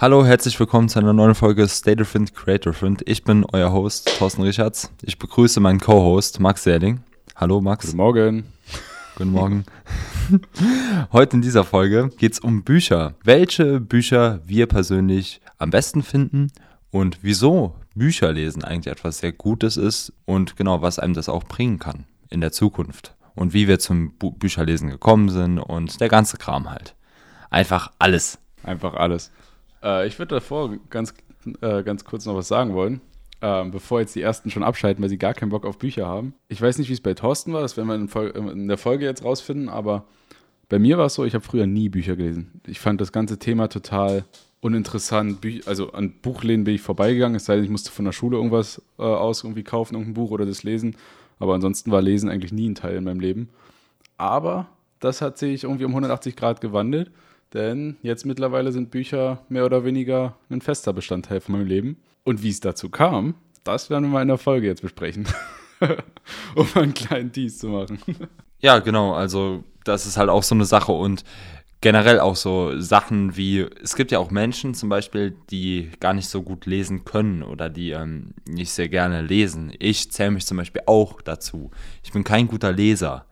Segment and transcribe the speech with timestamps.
[0.00, 3.02] Hallo, herzlich willkommen zu einer neuen Folge State of Friend Creator Friend.
[3.04, 4.90] Ich bin euer Host Thorsten Richards.
[5.02, 7.00] Ich begrüße meinen Co-Host Max Serling.
[7.36, 7.84] Hallo Max.
[7.84, 8.44] Guten Morgen.
[9.16, 9.64] Guten Morgen.
[11.12, 13.12] Heute in dieser Folge geht es um Bücher.
[13.24, 16.50] Welche Bücher wir persönlich am besten finden
[16.90, 21.44] und wieso Bücher lesen eigentlich etwas sehr Gutes ist und genau, was einem das auch
[21.44, 23.16] bringen kann in der Zukunft.
[23.34, 26.94] Und wie wir zum Bu Bücherlesen gekommen sind und der ganze Kram halt.
[27.50, 28.38] Einfach alles.
[28.62, 29.30] Einfach alles.
[29.82, 31.14] Äh, ich würde davor ganz,
[31.60, 33.00] äh, ganz kurz noch was sagen wollen.
[33.42, 36.34] Ähm, bevor jetzt die ersten schon abschalten, weil sie gar keinen Bock auf Bücher haben.
[36.48, 38.76] Ich weiß nicht, wie es bei Thorsten war, das werden wir in, Vol in der
[38.76, 40.04] Folge jetzt rausfinden, aber
[40.68, 42.60] bei mir war es so, ich habe früher nie Bücher gelesen.
[42.66, 44.24] Ich fand das ganze Thema total
[44.60, 45.40] uninteressant.
[45.40, 48.36] Bü also an Buchläden bin ich vorbeigegangen, es sei denn, ich musste von der Schule
[48.36, 50.96] irgendwas äh, aus irgendwie kaufen, irgendein Buch oder das lesen.
[51.38, 53.48] Aber ansonsten war Lesen eigentlich nie ein Teil in meinem Leben.
[54.18, 54.68] Aber
[55.00, 57.10] das hat sich irgendwie um 180 Grad gewandelt.
[57.54, 61.96] Denn jetzt mittlerweile sind Bücher mehr oder weniger ein fester Bestandteil von meinem Leben.
[62.22, 65.26] Und wie es dazu kam, das werden wir mal in der Folge jetzt besprechen.
[66.54, 67.98] um einen kleinen Tease zu machen.
[68.62, 69.14] Ja, genau.
[69.14, 70.92] Also, das ist halt auch so eine Sache.
[70.92, 71.24] Und
[71.80, 76.28] generell auch so Sachen wie, es gibt ja auch Menschen zum Beispiel, die gar nicht
[76.28, 79.72] so gut lesen können oder die ähm, nicht sehr gerne lesen.
[79.78, 81.70] Ich zähle mich zum Beispiel auch dazu.
[82.02, 83.24] Ich bin kein guter Leser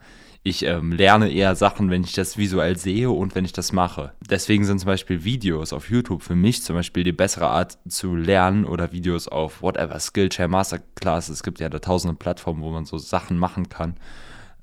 [0.42, 4.12] ich ähm, lerne eher Sachen, wenn ich das visuell sehe und wenn ich das mache.
[4.28, 8.14] Deswegen sind zum Beispiel Videos auf YouTube für mich zum Beispiel die bessere Art zu
[8.14, 11.28] lernen oder Videos auf whatever, Skillshare, Masterclass.
[11.28, 13.96] Es gibt ja da tausende Plattformen, wo man so Sachen machen kann.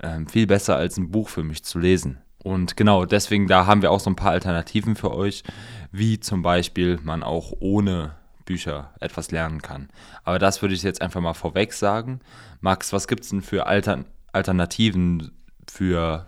[0.02, 2.18] Ähm, viel besser als ein Buch für mich zu lesen.
[2.42, 5.42] Und genau, deswegen, da haben wir auch so ein paar Alternativen für euch,
[5.90, 9.88] wie zum Beispiel man auch ohne Bücher etwas lernen kann.
[10.24, 12.20] Aber das würde ich jetzt einfach mal vorweg sagen.
[12.60, 15.32] Max, was gibt es denn für Altern Alternativen
[15.70, 16.26] für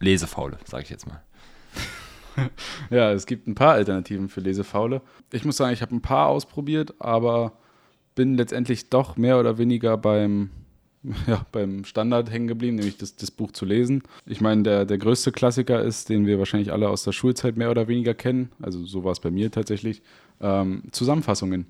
[0.00, 1.22] Lesefaule, sage ich jetzt mal.
[2.90, 5.02] ja, es gibt ein paar Alternativen für Lesefaule.
[5.32, 7.52] Ich muss sagen, ich habe ein paar ausprobiert, aber
[8.14, 10.50] bin letztendlich doch mehr oder weniger beim,
[11.26, 14.02] ja, beim Standard hängen geblieben, nämlich das, das Buch zu lesen.
[14.26, 17.70] Ich meine, der, der größte Klassiker ist, den wir wahrscheinlich alle aus der Schulzeit mehr
[17.70, 20.02] oder weniger kennen, also so war es bei mir tatsächlich,
[20.40, 21.66] ähm, Zusammenfassungen.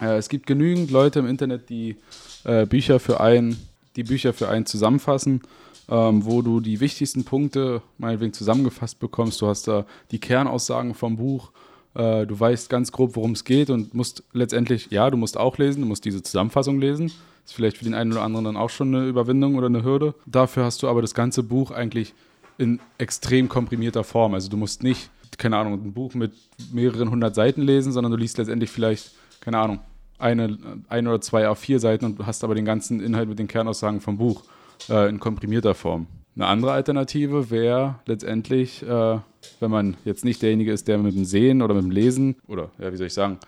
[0.00, 1.96] Äh, es gibt genügend Leute im Internet, die
[2.44, 3.56] äh, Bücher für einen,
[3.96, 5.42] die Bücher für einen zusammenfassen
[5.88, 9.40] ähm, wo du die wichtigsten Punkte meinetwegen zusammengefasst bekommst.
[9.40, 11.50] Du hast da die Kernaussagen vom Buch.
[11.94, 15.58] Äh, du weißt ganz grob, worum es geht und musst letztendlich, ja, du musst auch
[15.58, 17.12] lesen, du musst diese Zusammenfassung lesen.
[17.44, 20.14] Ist vielleicht für den einen oder anderen dann auch schon eine Überwindung oder eine Hürde.
[20.24, 22.14] Dafür hast du aber das ganze Buch eigentlich
[22.56, 24.32] in extrem komprimierter Form.
[24.34, 26.32] Also du musst nicht, keine Ahnung, ein Buch mit
[26.72, 29.80] mehreren hundert Seiten lesen, sondern du liest letztendlich vielleicht, keine Ahnung,
[30.18, 30.56] eine,
[30.88, 34.44] ein oder zwei A4-Seiten und hast aber den ganzen Inhalt mit den Kernaussagen vom Buch
[34.88, 36.06] äh, in komprimierter Form.
[36.36, 39.18] Eine andere Alternative wäre letztendlich, äh,
[39.60, 42.70] wenn man jetzt nicht derjenige ist, der mit dem Sehen oder mit dem Lesen oder
[42.78, 43.38] ja, wie soll ich sagen,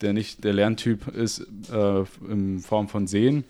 [0.00, 3.44] der nicht der Lerntyp ist äh, in Form von Sehen.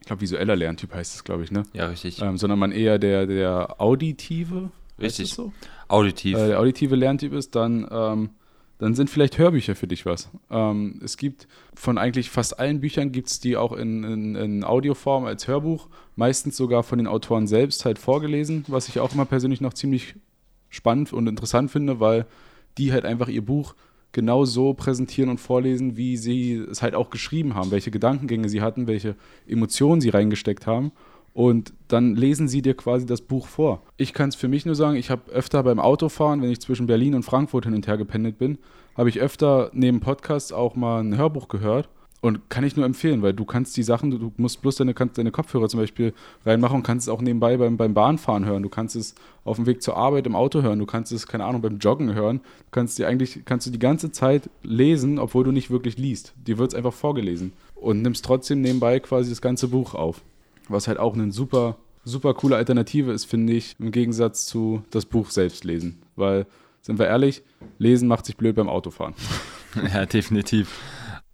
[0.00, 1.64] Ich glaube, visueller Lerntyp heißt es, glaube ich, ne?
[1.72, 2.20] Ja, richtig.
[2.20, 4.70] Ähm, sondern man eher der, der auditive,
[5.00, 5.32] richtig.
[5.32, 5.52] So?
[5.88, 6.36] Auditiv.
[6.36, 8.30] Äh, der auditive Lerntyp ist, dann ähm,
[8.78, 10.28] dann sind vielleicht Hörbücher für dich was.
[10.50, 14.64] Ähm, es gibt von eigentlich fast allen Büchern gibt es die auch in, in, in,
[14.64, 19.24] Audioform als Hörbuch, meistens sogar von den Autoren selbst halt vorgelesen, was ich auch immer
[19.24, 20.14] persönlich noch ziemlich
[20.68, 22.26] spannend und interessant finde, weil
[22.76, 23.74] die halt einfach ihr Buch
[24.12, 28.62] genau so präsentieren und vorlesen, wie sie es halt auch geschrieben haben, welche Gedankengänge sie
[28.62, 29.14] hatten, welche
[29.46, 30.92] Emotionen sie reingesteckt haben
[31.36, 33.82] und dann lesen sie dir quasi das Buch vor.
[33.98, 36.86] Ich kann es für mich nur sagen, ich habe öfter beim Autofahren, wenn ich zwischen
[36.86, 38.56] Berlin und Frankfurt hin und her gependelt bin,
[38.96, 41.90] habe ich öfter neben Podcasts auch mal ein Hörbuch gehört.
[42.22, 45.30] Und kann ich nur empfehlen, weil du kannst die Sachen, du, musst bloß deine, deine
[45.30, 46.14] Kopfhörer zum Beispiel
[46.46, 48.62] reinmachen und kannst es auch nebenbei beim, beim Bahnfahren hören.
[48.62, 49.14] Du kannst es
[49.44, 50.78] auf dem Weg zur Arbeit im Auto hören.
[50.78, 52.38] Du kannst es, keine Ahnung, beim Joggen hören.
[52.38, 56.32] Du kannst dir eigentlich, kannst du die ganze Zeit lesen, obwohl du nicht wirklich liest.
[56.46, 57.52] Dir wird es einfach vorgelesen.
[57.74, 60.22] Und nimmst trotzdem nebenbei quasi das ganze Buch auf.
[60.68, 65.06] Was halt auch eine super, super coole Alternative ist, finde ich, im Gegensatz zu das
[65.06, 66.02] Buch selbst lesen.
[66.16, 66.46] Weil,
[66.82, 67.42] sind wir ehrlich,
[67.78, 69.14] lesen macht sich blöd beim Autofahren.
[69.92, 70.80] ja, definitiv.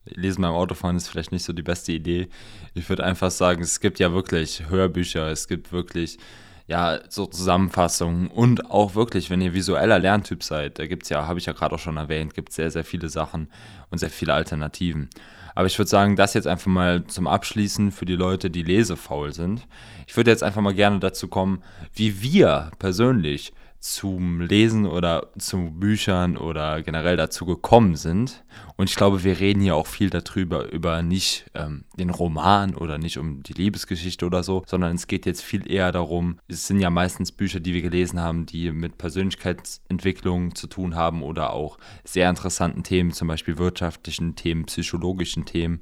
[0.04, 2.28] Lesen beim Autofahren ist vielleicht nicht so die beste Idee.
[2.74, 6.18] Ich würde einfach sagen, es gibt ja wirklich Hörbücher, es gibt wirklich
[6.66, 11.26] ja, so Zusammenfassungen und auch wirklich, wenn ihr visueller Lerntyp seid, da gibt es ja,
[11.26, 13.48] habe ich ja gerade auch schon erwähnt, gibt es sehr, sehr viele Sachen
[13.90, 15.10] und sehr viele Alternativen.
[15.54, 19.32] Aber ich würde sagen, das jetzt einfach mal zum Abschließen für die Leute, die lesefaul
[19.32, 19.66] sind.
[20.06, 21.62] Ich würde jetzt einfach mal gerne dazu kommen,
[21.94, 23.52] wie wir persönlich
[23.82, 28.44] zum Lesen oder zu Büchern oder generell dazu gekommen sind.
[28.76, 32.98] Und ich glaube, wir reden hier auch viel darüber, über nicht ähm, den Roman oder
[32.98, 36.78] nicht um die Liebesgeschichte oder so, sondern es geht jetzt viel eher darum, es sind
[36.78, 41.76] ja meistens Bücher, die wir gelesen haben, die mit Persönlichkeitsentwicklung zu tun haben oder auch
[42.04, 45.80] sehr interessanten Themen, zum Beispiel wirtschaftlichen Themen, psychologischen Themen.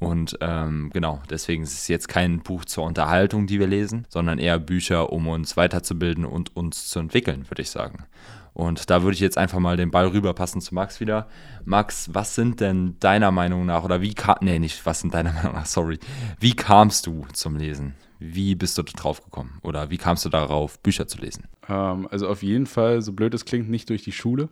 [0.00, 4.38] Und ähm, genau, deswegen ist es jetzt kein Buch zur Unterhaltung, die wir lesen, sondern
[4.38, 8.06] eher Bücher, um uns weiterzubilden und uns zu entwickeln, würde ich sagen.
[8.54, 11.28] Und da würde ich jetzt einfach mal den Ball rüberpassen zu Max wieder.
[11.66, 15.32] Max, was sind denn deiner Meinung nach, oder wie kam, nee, nicht, was sind deiner
[15.34, 15.98] Meinung nach, sorry,
[16.40, 17.94] wie kamst du zum Lesen?
[18.18, 19.58] Wie bist du drauf gekommen?
[19.62, 21.44] Oder wie kamst du darauf, Bücher zu lesen?
[21.68, 24.48] Ähm, also auf jeden Fall, so blöd es klingt, nicht durch die Schule.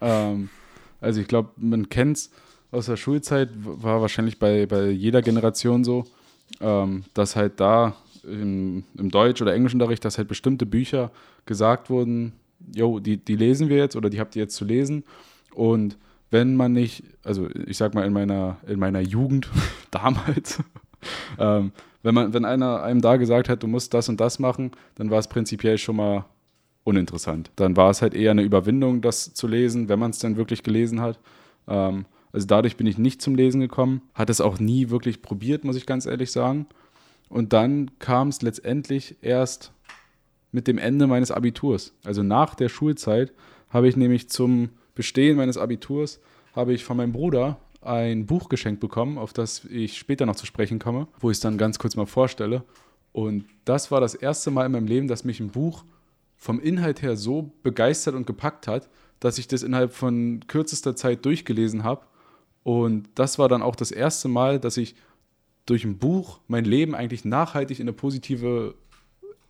[0.00, 0.50] Ähm,
[1.00, 2.30] also ich glaube, man kennt es,
[2.70, 6.04] aus der Schulzeit war wahrscheinlich bei, bei jeder Generation so,
[6.60, 11.10] ähm, dass halt da im, im Deutsch- oder Englischunterricht, dass halt bestimmte Bücher
[11.46, 12.32] gesagt wurden,
[12.74, 15.04] jo, die, die lesen wir jetzt oder die habt ihr jetzt zu lesen.
[15.54, 15.96] Und
[16.30, 19.48] wenn man nicht, also ich sag mal in meiner, in meiner Jugend
[19.90, 20.62] damals,
[21.38, 21.72] ähm,
[22.02, 25.10] wenn man, wenn einer einem da gesagt hat, du musst das und das machen, dann
[25.10, 26.26] war es prinzipiell schon mal
[26.84, 27.50] uninteressant.
[27.56, 30.62] Dann war es halt eher eine Überwindung, das zu lesen, wenn man es dann wirklich
[30.62, 31.18] gelesen hat.
[31.66, 35.64] Ähm, also dadurch bin ich nicht zum Lesen gekommen, hatte es auch nie wirklich probiert,
[35.64, 36.66] muss ich ganz ehrlich sagen.
[37.28, 39.72] Und dann kam es letztendlich erst
[40.52, 41.94] mit dem Ende meines Abiturs.
[42.04, 43.32] Also nach der Schulzeit
[43.70, 46.20] habe ich nämlich zum Bestehen meines Abiturs
[46.54, 50.44] habe ich von meinem Bruder ein Buch geschenkt bekommen, auf das ich später noch zu
[50.44, 52.64] sprechen komme, wo ich es dann ganz kurz mal vorstelle.
[53.12, 55.84] Und das war das erste Mal in meinem Leben, dass mich ein Buch
[56.36, 58.88] vom Inhalt her so begeistert und gepackt hat,
[59.20, 62.07] dass ich das innerhalb von kürzester Zeit durchgelesen habe
[62.68, 64.94] und das war dann auch das erste Mal, dass ich
[65.64, 68.74] durch ein Buch mein Leben eigentlich nachhaltig in eine positive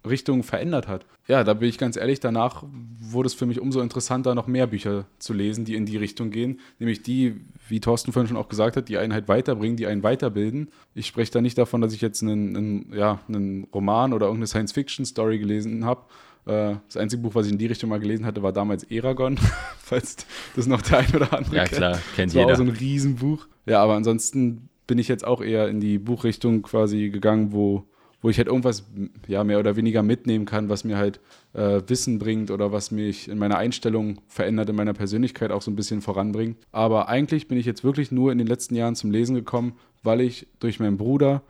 [0.08, 1.04] Richtung verändert hat.
[1.26, 2.62] Ja, da bin ich ganz ehrlich, danach
[3.00, 6.30] wurde es für mich umso interessanter, noch mehr Bücher zu lesen, die in die Richtung
[6.30, 6.60] gehen.
[6.78, 10.04] Nämlich die, wie Thorsten vorhin schon auch gesagt hat, die einen halt weiterbringen, die einen
[10.04, 10.70] weiterbilden.
[10.94, 14.46] Ich spreche da nicht davon, dass ich jetzt einen, einen ja, einen Roman oder irgendeine
[14.46, 16.02] Science-Fiction-Story gelesen habe,
[16.48, 19.38] das einzige Buch, was ich in die Richtung mal gelesen hatte, war damals Eragon,
[19.82, 20.16] falls
[20.56, 22.54] das noch der ein oder andere Ja, klar, kennt das war jeder.
[22.54, 23.46] auch so ein Riesenbuch.
[23.66, 27.84] Ja, aber ansonsten bin ich jetzt auch eher in die Buchrichtung quasi gegangen, wo,
[28.22, 28.84] wo ich halt irgendwas
[29.26, 31.20] ja, mehr oder weniger mitnehmen kann, was mir halt
[31.52, 35.70] äh, Wissen bringt oder was mich in meiner Einstellung verändert, in meiner Persönlichkeit auch so
[35.70, 36.56] ein bisschen voranbringt.
[36.72, 40.22] Aber eigentlich bin ich jetzt wirklich nur in den letzten Jahren zum Lesen gekommen, weil
[40.22, 41.42] ich durch meinen Bruder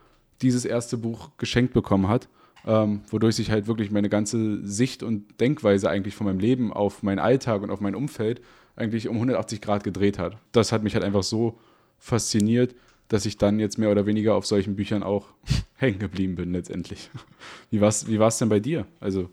[0.42, 2.28] dieses erste Buch geschenkt bekommen hat
[2.68, 7.02] ähm, wodurch sich halt wirklich meine ganze Sicht und Denkweise eigentlich von meinem Leben auf
[7.02, 8.42] meinen Alltag und auf mein Umfeld
[8.76, 10.36] eigentlich um 180 Grad gedreht hat.
[10.52, 11.58] Das hat mich halt einfach so
[11.98, 12.76] fasziniert,
[13.08, 15.28] dass ich dann jetzt mehr oder weniger auf solchen Büchern auch
[15.76, 17.10] hängen geblieben bin letztendlich.
[17.70, 18.86] Wie war es wie denn bei dir?
[19.00, 19.30] Also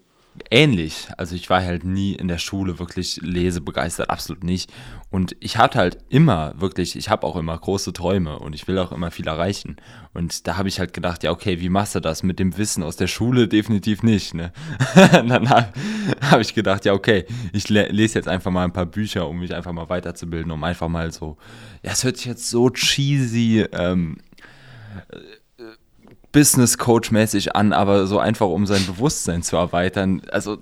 [0.50, 1.08] ähnlich.
[1.18, 4.72] Also ich war halt nie in der Schule wirklich lesebegeistert, absolut nicht.
[5.10, 8.78] Und ich hatte halt immer wirklich, ich habe auch immer große Träume und ich will
[8.78, 9.78] auch immer viel erreichen.
[10.14, 12.84] Und da habe ich halt gedacht, ja okay, wie machst du das mit dem Wissen
[12.84, 13.48] aus der Schule?
[13.48, 14.34] Definitiv nicht.
[14.34, 14.52] Ne?
[15.12, 15.68] dann habe
[16.22, 19.54] hab ich gedacht, ja okay, ich lese jetzt einfach mal ein paar Bücher, um mich
[19.54, 21.38] einfach mal weiterzubilden, um einfach mal so,
[21.84, 23.66] ja es hört sich jetzt so cheesy.
[23.72, 24.18] Ähm,
[26.36, 30.22] Business Coach mäßig an, aber so einfach um sein Bewusstsein zu erweitern.
[30.34, 30.58] Also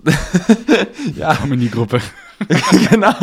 [1.15, 1.99] ja, komm in die Gruppe.
[2.91, 3.15] genau.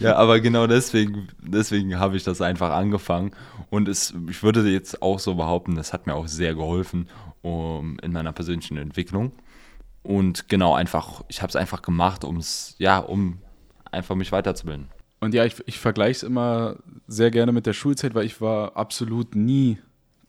[0.00, 3.30] ja, aber genau deswegen, deswegen habe ich das einfach angefangen
[3.70, 7.08] und es, ich würde jetzt auch so behaupten, das hat mir auch sehr geholfen
[7.40, 9.32] um, in meiner persönlichen Entwicklung.
[10.02, 13.38] Und genau einfach, ich habe es einfach gemacht, ums, ja, um
[13.90, 14.88] einfach mich weiterzubilden.
[15.20, 16.76] Und ja, ich, ich vergleiche es immer
[17.06, 19.78] sehr gerne mit der Schulzeit, weil ich war absolut nie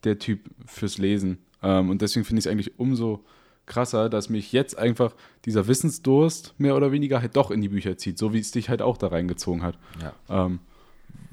[0.04, 1.40] der Typ fürs Lesen.
[1.62, 3.24] Ähm, und deswegen finde ich es eigentlich umso
[3.66, 5.14] krasser, dass mich jetzt einfach
[5.46, 8.68] dieser Wissensdurst mehr oder weniger halt doch in die Bücher zieht, so wie es dich
[8.68, 9.78] halt auch da reingezogen hat.
[10.02, 10.46] Ja.
[10.46, 10.60] Ähm,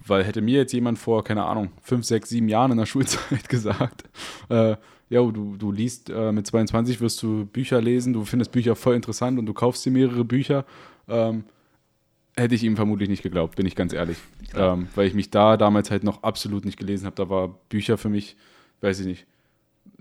[0.07, 3.49] weil hätte mir jetzt jemand vor, keine Ahnung, fünf, sechs, sieben Jahren in der Schulzeit
[3.49, 4.05] gesagt,
[4.49, 4.77] äh,
[5.09, 8.97] ja, du, du liest äh, mit 22 wirst du Bücher lesen, du findest Bücher voll
[8.97, 10.65] interessant und du kaufst dir mehrere Bücher,
[11.09, 11.45] ähm,
[12.37, 14.19] hätte ich ihm vermutlich nicht geglaubt, bin ich ganz ehrlich.
[14.55, 17.17] Ähm, weil ich mich da damals halt noch absolut nicht gelesen habe.
[17.17, 18.37] Da war Bücher für mich
[18.81, 19.27] weiß ich nicht.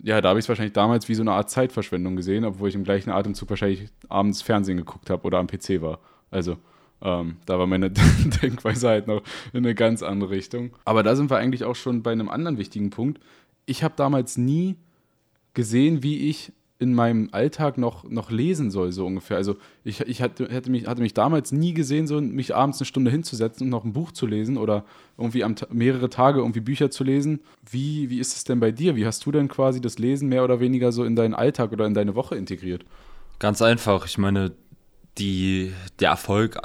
[0.04, 2.76] Ja, da habe ich es wahrscheinlich damals wie so eine Art Zeitverschwendung gesehen, obwohl ich
[2.76, 6.00] im gleichen Atemzug wahrscheinlich abends Fernsehen geguckt habe oder am PC war.
[6.32, 6.58] Also
[7.02, 7.92] ähm, da war meine
[8.42, 9.22] Denkweise halt noch
[9.54, 10.76] in eine ganz andere Richtung.
[10.86, 13.22] Aber da sind wir eigentlich auch schon bei einem anderen wichtigen Punkt.
[13.66, 14.76] Ich habe damals nie
[15.54, 19.38] gesehen, wie ich in meinem Alltag noch, noch lesen soll, so ungefähr.
[19.38, 19.56] Also
[19.86, 23.12] ich, ich hatte, hätte mich, hatte mich damals nie gesehen, so mich abends eine Stunde
[23.12, 24.84] hinzusetzen und noch ein Buch zu lesen oder
[25.18, 27.40] irgendwie am, mehrere Tage irgendwie Bücher zu lesen.
[27.70, 28.98] Wie, wie ist es denn bei dir?
[28.98, 31.86] Wie hast du denn quasi das Lesen mehr oder weniger so in deinen Alltag oder
[31.86, 32.84] in deine Woche integriert?
[33.40, 34.06] Ganz einfach.
[34.06, 34.52] Ich meine,
[35.18, 36.58] die, der Erfolg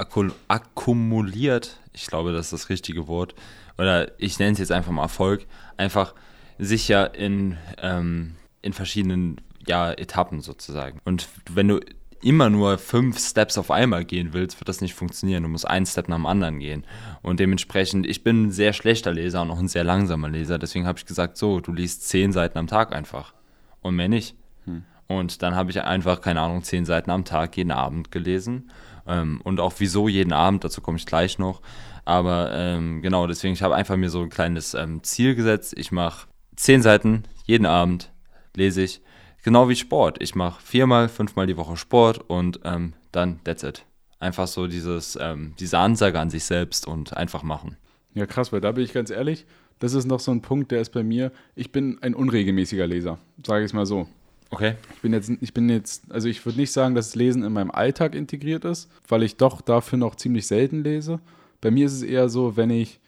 [0.49, 3.33] akkumuliert, ich glaube, das ist das richtige Wort,
[3.77, 5.45] oder ich nenne es jetzt einfach mal Erfolg,
[5.77, 6.13] einfach
[6.59, 10.99] sich ja in, ähm, in verschiedenen ja, Etappen sozusagen.
[11.05, 11.79] Und wenn du
[12.21, 15.43] immer nur fünf Steps auf einmal gehen willst, wird das nicht funktionieren.
[15.43, 16.85] Du musst einen Step nach dem anderen gehen.
[17.21, 20.59] Und dementsprechend, ich bin ein sehr schlechter Leser und auch ein sehr langsamer Leser.
[20.59, 23.33] Deswegen habe ich gesagt, so, du liest zehn Seiten am Tag einfach.
[23.81, 24.35] Und mehr nicht.
[24.65, 24.83] Hm.
[25.07, 28.69] Und dann habe ich einfach, keine Ahnung, zehn Seiten am Tag jeden Abend gelesen.
[29.07, 31.61] Ähm, und auch wieso jeden Abend, dazu komme ich gleich noch.
[32.05, 35.73] Aber ähm, genau, deswegen, ich habe einfach mir so ein kleines ähm, Ziel gesetzt.
[35.77, 38.11] Ich mache zehn Seiten jeden Abend,
[38.55, 39.01] lese ich
[39.43, 40.21] Genau wie Sport.
[40.21, 43.85] Ich mache viermal, fünfmal die Woche Sport und ähm, dann that's it.
[44.19, 47.77] Einfach so dieses, ähm, diese Ansage an sich selbst und einfach machen.
[48.13, 49.45] Ja, krass, weil da bin ich ganz ehrlich,
[49.79, 53.17] das ist noch so ein Punkt, der ist bei mir, ich bin ein unregelmäßiger Leser,
[53.43, 54.07] sage ich es mal so.
[54.51, 54.75] Okay.
[54.93, 57.53] Ich bin jetzt, ich bin jetzt, also ich würde nicht sagen, dass das Lesen in
[57.53, 61.19] meinem Alltag integriert ist, weil ich doch dafür noch ziemlich selten lese.
[61.61, 62.99] Bei mir ist es eher so, wenn ich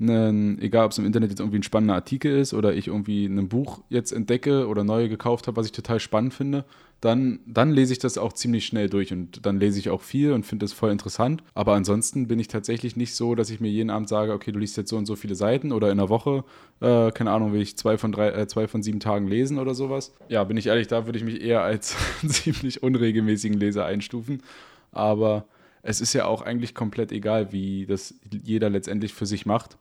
[0.00, 3.26] einen, egal ob es im Internet jetzt irgendwie ein spannender Artikel ist oder ich irgendwie
[3.26, 6.64] ein Buch jetzt entdecke oder neu gekauft habe, was ich total spannend finde,
[7.00, 10.32] dann, dann lese ich das auch ziemlich schnell durch und dann lese ich auch viel
[10.32, 11.42] und finde das voll interessant.
[11.52, 14.58] Aber ansonsten bin ich tatsächlich nicht so, dass ich mir jeden Abend sage, okay, du
[14.58, 16.44] liest jetzt so und so viele Seiten oder in der Woche,
[16.80, 19.74] äh, keine Ahnung, will ich zwei von, drei, äh, zwei von sieben Tagen lesen oder
[19.74, 20.14] sowas.
[20.28, 21.94] Ja, bin ich ehrlich, da würde ich mich eher als
[22.26, 24.42] ziemlich unregelmäßigen Leser einstufen.
[24.90, 25.44] Aber
[25.84, 29.78] es ist ja auch eigentlich komplett egal, wie das jeder letztendlich für sich macht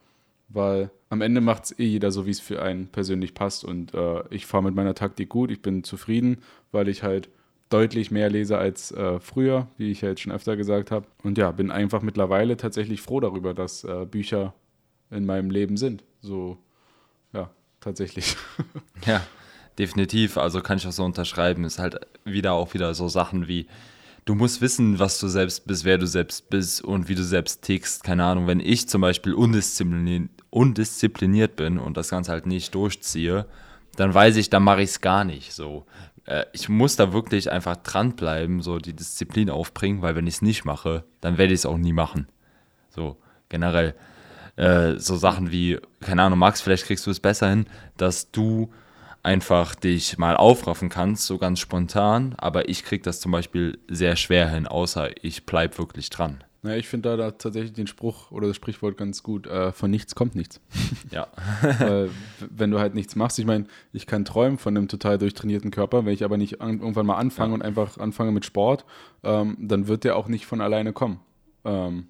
[0.54, 3.64] weil am Ende macht es eh jeder so, wie es für einen persönlich passt.
[3.64, 6.38] Und äh, ich fahre mit meiner Taktik gut, ich bin zufrieden,
[6.72, 7.30] weil ich halt
[7.70, 11.08] deutlich mehr lese als äh, früher, wie ich ja jetzt schon öfter gesagt habe.
[11.24, 14.54] Und ja, bin einfach mittlerweile tatsächlich froh darüber, dass äh, Bücher
[15.10, 16.04] in meinem Leben sind.
[16.22, 16.58] So,
[17.34, 18.36] ja, tatsächlich.
[19.08, 19.26] ja,
[19.80, 20.38] definitiv.
[20.38, 21.64] Also kann ich auch so unterschreiben.
[21.64, 23.66] Ist halt wieder auch wieder so Sachen wie
[24.26, 27.62] du musst wissen, was du selbst bist, wer du selbst bist und wie du selbst
[27.62, 28.04] tickst.
[28.04, 33.46] Keine Ahnung, wenn ich zum Beispiel undiszipliniert, undiszipliniert bin und das Ganze halt nicht durchziehe,
[33.96, 35.54] dann weiß ich, dann mache ich es gar nicht.
[35.54, 35.86] So,
[36.26, 40.42] äh, ich muss da wirklich einfach dranbleiben, so die Disziplin aufbringen, weil wenn ich es
[40.42, 42.28] nicht mache, dann werde ich es auch nie machen.
[42.90, 43.18] So,
[43.50, 43.96] generell.
[44.56, 47.66] Äh, so Sachen wie, keine Ahnung, Max, vielleicht kriegst du es besser hin,
[47.98, 48.72] dass du
[49.24, 52.36] einfach dich mal aufraffen kannst, so ganz spontan.
[52.38, 56.44] Aber ich kriege das zum Beispiel sehr schwer hin, außer ich bleibe wirklich dran.
[56.66, 59.48] Ja, ich finde da, da, tatsächlich den Spruch oder das Sprichwort ganz gut.
[59.48, 60.62] Äh, von nichts kommt nichts.
[61.12, 61.28] Ja.
[61.80, 62.10] äh,
[62.50, 66.06] wenn du halt nichts machst, ich meine, ich kann träumen von einem total durchtrainierten Körper,
[66.06, 67.56] wenn ich aber nicht an, irgendwann mal anfange ja.
[67.56, 68.86] und einfach anfange mit Sport,
[69.22, 71.20] ähm, dann wird der auch nicht von alleine kommen.
[71.66, 72.08] Ähm,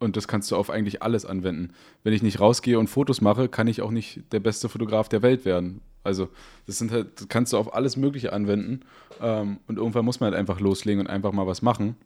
[0.00, 1.72] und das kannst du auf eigentlich alles anwenden.
[2.02, 5.22] Wenn ich nicht rausgehe und Fotos mache, kann ich auch nicht der beste Fotograf der
[5.22, 5.80] Welt werden.
[6.04, 6.28] Also,
[6.66, 8.80] das sind halt, das kannst du auf alles Mögliche anwenden.
[9.20, 11.96] Ähm, und irgendwann muss man halt einfach loslegen und einfach mal was machen.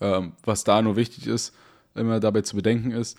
[0.00, 1.54] Ähm, was da nur wichtig ist,
[1.94, 3.18] immer dabei zu bedenken ist,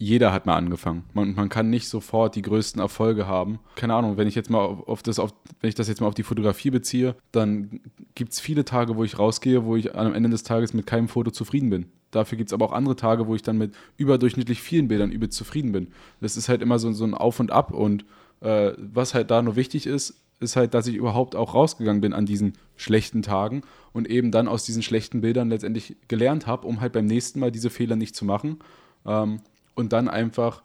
[0.00, 1.04] jeder hat mal angefangen.
[1.12, 3.58] Man, man kann nicht sofort die größten Erfolge haben.
[3.74, 6.06] Keine Ahnung, wenn ich jetzt mal auf, auf das, auf, wenn ich das jetzt mal
[6.06, 7.80] auf die Fotografie beziehe, dann
[8.14, 11.08] gibt es viele Tage, wo ich rausgehe, wo ich am Ende des Tages mit keinem
[11.08, 11.86] Foto zufrieden bin.
[12.12, 15.30] Dafür gibt es aber auch andere Tage, wo ich dann mit überdurchschnittlich vielen Bildern übel
[15.30, 15.88] zufrieden bin.
[16.20, 18.04] Das ist halt immer so, so ein Auf und Ab und
[18.40, 22.12] äh, was halt da nur wichtig ist, ist halt, dass ich überhaupt auch rausgegangen bin
[22.12, 26.80] an diesen schlechten Tagen und eben dann aus diesen schlechten Bildern letztendlich gelernt habe, um
[26.80, 28.58] halt beim nächsten Mal diese Fehler nicht zu machen
[29.04, 29.40] ähm,
[29.74, 30.62] und dann einfach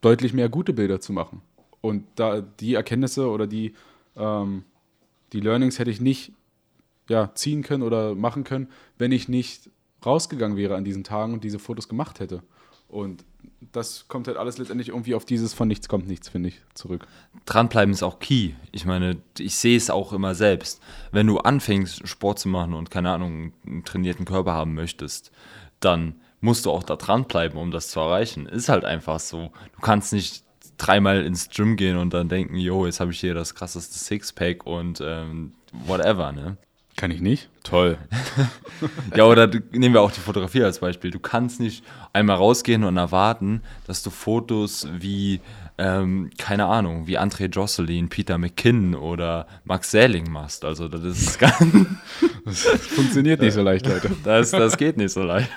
[0.00, 1.42] deutlich mehr gute Bilder zu machen.
[1.80, 3.74] Und da die Erkenntnisse oder die,
[4.16, 4.64] ähm,
[5.32, 6.32] die Learnings hätte ich nicht
[7.08, 9.70] ja, ziehen können oder machen können, wenn ich nicht
[10.04, 12.42] rausgegangen wäre an diesen Tagen und diese Fotos gemacht hätte.
[12.88, 13.24] Und
[13.72, 17.06] das kommt halt alles letztendlich irgendwie auf dieses von nichts kommt nichts, finde ich, zurück.
[17.46, 18.52] Dranbleiben ist auch key.
[18.72, 20.80] Ich meine, ich sehe es auch immer selbst.
[21.12, 25.32] Wenn du anfängst, Sport zu machen und keine Ahnung, einen trainierten Körper haben möchtest,
[25.80, 28.46] dann musst du auch da dranbleiben, um das zu erreichen.
[28.46, 29.50] Ist halt einfach so.
[29.76, 30.44] Du kannst nicht
[30.76, 34.66] dreimal ins Gym gehen und dann denken, jo, jetzt habe ich hier das krasseste Sixpack
[34.66, 35.52] und ähm,
[35.86, 36.56] whatever, ne?
[36.96, 37.48] Kann ich nicht?
[37.64, 37.98] Toll.
[39.16, 41.10] ja, oder nehmen wir auch die Fotografie als Beispiel.
[41.10, 45.40] Du kannst nicht einmal rausgehen und erwarten, dass du Fotos wie,
[45.76, 50.64] ähm, keine Ahnung, wie André Josselin, Peter McKinnon oder Max Säling machst.
[50.64, 51.56] Also das ist ganz.
[52.44, 54.10] das funktioniert nicht so leicht, Leute.
[54.22, 55.50] Das, das geht nicht so leicht.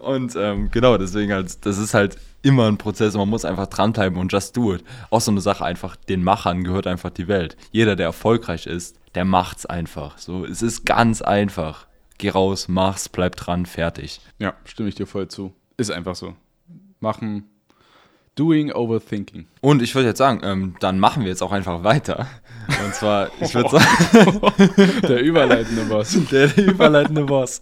[0.00, 3.14] Und ähm, genau, deswegen halt, das ist halt immer ein Prozess.
[3.14, 4.84] Man muss einfach dranbleiben und just do it.
[5.10, 7.56] Auch so eine Sache einfach, den Machern gehört einfach die Welt.
[7.70, 10.18] Jeder, der erfolgreich ist, der macht's einfach.
[10.18, 11.86] So, es ist ganz einfach.
[12.18, 14.20] Geh raus, mach's, bleib dran, fertig.
[14.38, 15.52] Ja, stimme ich dir voll zu.
[15.76, 16.34] Ist einfach so.
[16.98, 17.44] Machen,
[18.36, 19.46] doing overthinking.
[19.60, 22.28] Und ich würde jetzt sagen, ähm, dann machen wir jetzt auch einfach weiter.
[22.84, 24.40] Und zwar, ich würde sagen.
[25.08, 26.16] der überleitende Boss.
[26.30, 27.60] Der, der überleitende Boss.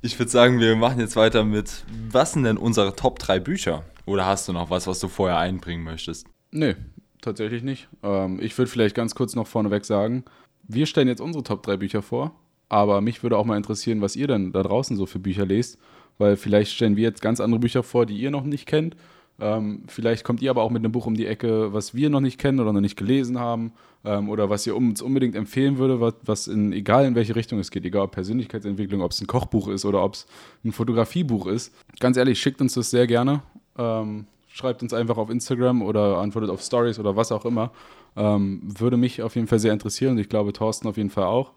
[0.00, 3.84] ich würde sagen, wir machen jetzt weiter mit, was sind denn unsere Top 3 Bücher?
[4.06, 6.26] Oder hast du noch was, was du vorher einbringen möchtest?
[6.52, 6.76] Nee,
[7.20, 7.88] tatsächlich nicht.
[8.02, 10.24] Ähm, ich würde vielleicht ganz kurz noch vorneweg sagen,
[10.68, 12.32] wir stellen jetzt unsere Top 3 Bücher vor,
[12.68, 15.78] aber mich würde auch mal interessieren, was ihr denn da draußen so für Bücher lest,
[16.18, 18.96] weil vielleicht stellen wir jetzt ganz andere Bücher vor, die ihr noch nicht kennt.
[19.38, 22.20] Ähm, vielleicht kommt ihr aber auch mit einem Buch um die Ecke, was wir noch
[22.20, 23.72] nicht kennen oder noch nicht gelesen haben
[24.04, 27.58] ähm, oder was ihr uns unbedingt empfehlen würde, was, was, in, egal in welche Richtung
[27.58, 30.26] es geht, egal ob Persönlichkeitsentwicklung, ob es ein Kochbuch ist oder ob es
[30.64, 31.74] ein Fotografiebuch ist.
[32.00, 33.42] Ganz ehrlich, schickt uns das sehr gerne.
[33.76, 37.72] Ähm, schreibt uns einfach auf Instagram oder antwortet auf Stories oder was auch immer.
[38.16, 41.24] Ähm, würde mich auf jeden Fall sehr interessieren und ich glaube Thorsten auf jeden Fall
[41.24, 41.52] auch,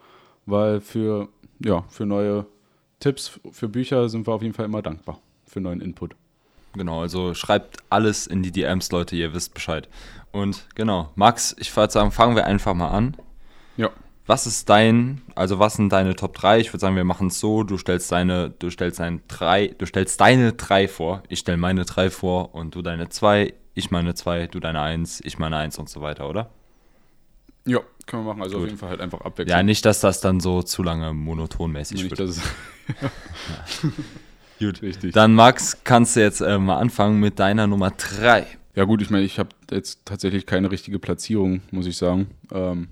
[0.45, 1.29] weil für,
[1.63, 2.45] ja, für neue
[2.99, 6.15] Tipps, für Bücher sind wir auf jeden Fall immer dankbar für neuen Input.
[6.73, 9.87] Genau, also schreibt alles in die DMs, Leute, ihr wisst Bescheid.
[10.31, 13.15] Und genau, Max, ich würde sagen, fangen wir einfach mal an.
[13.77, 13.89] Ja.
[14.27, 16.59] Was ist dein, also was sind deine Top 3?
[16.59, 19.87] Ich würde sagen, wir machen es so, du stellst deine, du stellst deine drei, du
[19.87, 24.13] stellst deine drei vor, ich stelle meine drei vor und du deine zwei, ich meine
[24.13, 26.51] zwei, du deine eins, ich meine eins und so weiter, oder?
[27.69, 28.43] Ja, können wir machen.
[28.43, 28.63] Also Gut.
[28.63, 29.57] auf jeden Fall halt einfach abwechseln.
[29.57, 32.35] Ja, nicht, dass das dann so zu lange monotonmäßig nicht, wird.
[33.01, 33.11] ja.
[34.59, 35.13] Gut, richtig.
[35.13, 38.45] Dann Max, kannst du jetzt äh, mal anfangen mit deiner Nummer drei.
[38.75, 42.27] Ja gut, ich meine, ich habe jetzt tatsächlich keine richtige Platzierung, muss ich sagen.
[42.51, 42.89] Ähm,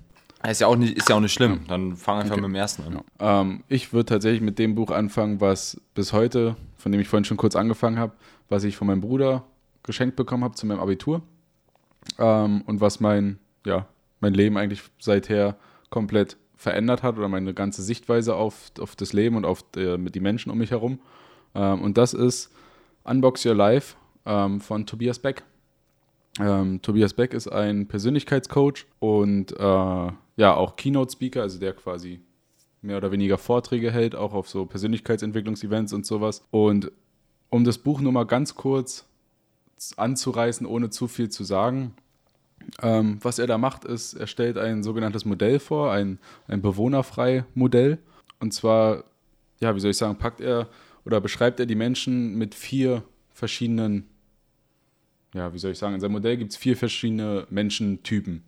[0.48, 1.62] ist ja auch nicht, ist ja auch nicht schlimm.
[1.68, 2.42] Dann fang einfach okay.
[2.42, 3.02] mit dem ersten an.
[3.20, 3.42] Ja.
[3.42, 7.26] Ähm, ich würde tatsächlich mit dem Buch anfangen, was bis heute, von dem ich vorhin
[7.26, 8.14] schon kurz angefangen habe,
[8.50, 9.44] was ich von meinem Bruder
[9.84, 11.22] geschenkt bekommen habe zu meinem Abitur.
[12.18, 13.88] Ähm, und was mein, ja,
[14.20, 15.58] mein Leben eigentlich seither
[15.90, 20.20] komplett verändert hat oder meine ganze Sichtweise auf, auf das Leben und auf die, die
[20.20, 21.00] Menschen um mich herum.
[21.54, 22.52] Ähm, und das ist
[23.04, 23.96] Unbox Your Life
[24.26, 25.44] ähm, von Tobias Beck.
[26.40, 32.22] Ähm, Tobias Beck ist ein Persönlichkeitscoach und äh, ja auch Keynote-Speaker, also der quasi
[32.82, 36.44] mehr oder weniger Vorträge hält, auch auf so Persönlichkeitsentwicklungsevents und sowas.
[36.52, 36.92] Und
[37.50, 39.06] um das Buch nur mal ganz kurz
[39.96, 41.94] anzureißen, ohne zu viel zu sagen,
[42.82, 47.46] ähm, was er da macht, ist, er stellt ein sogenanntes Modell vor, ein, ein bewohnerfrei
[47.54, 48.00] Modell.
[48.40, 49.04] Und zwar,
[49.60, 50.70] ja, wie soll ich sagen, packt er
[51.06, 54.06] oder beschreibt er die Menschen mit vier verschiedenen,
[55.34, 58.44] ja, wie soll ich sagen, in seinem Modell gibt es vier verschiedene Menschentypen.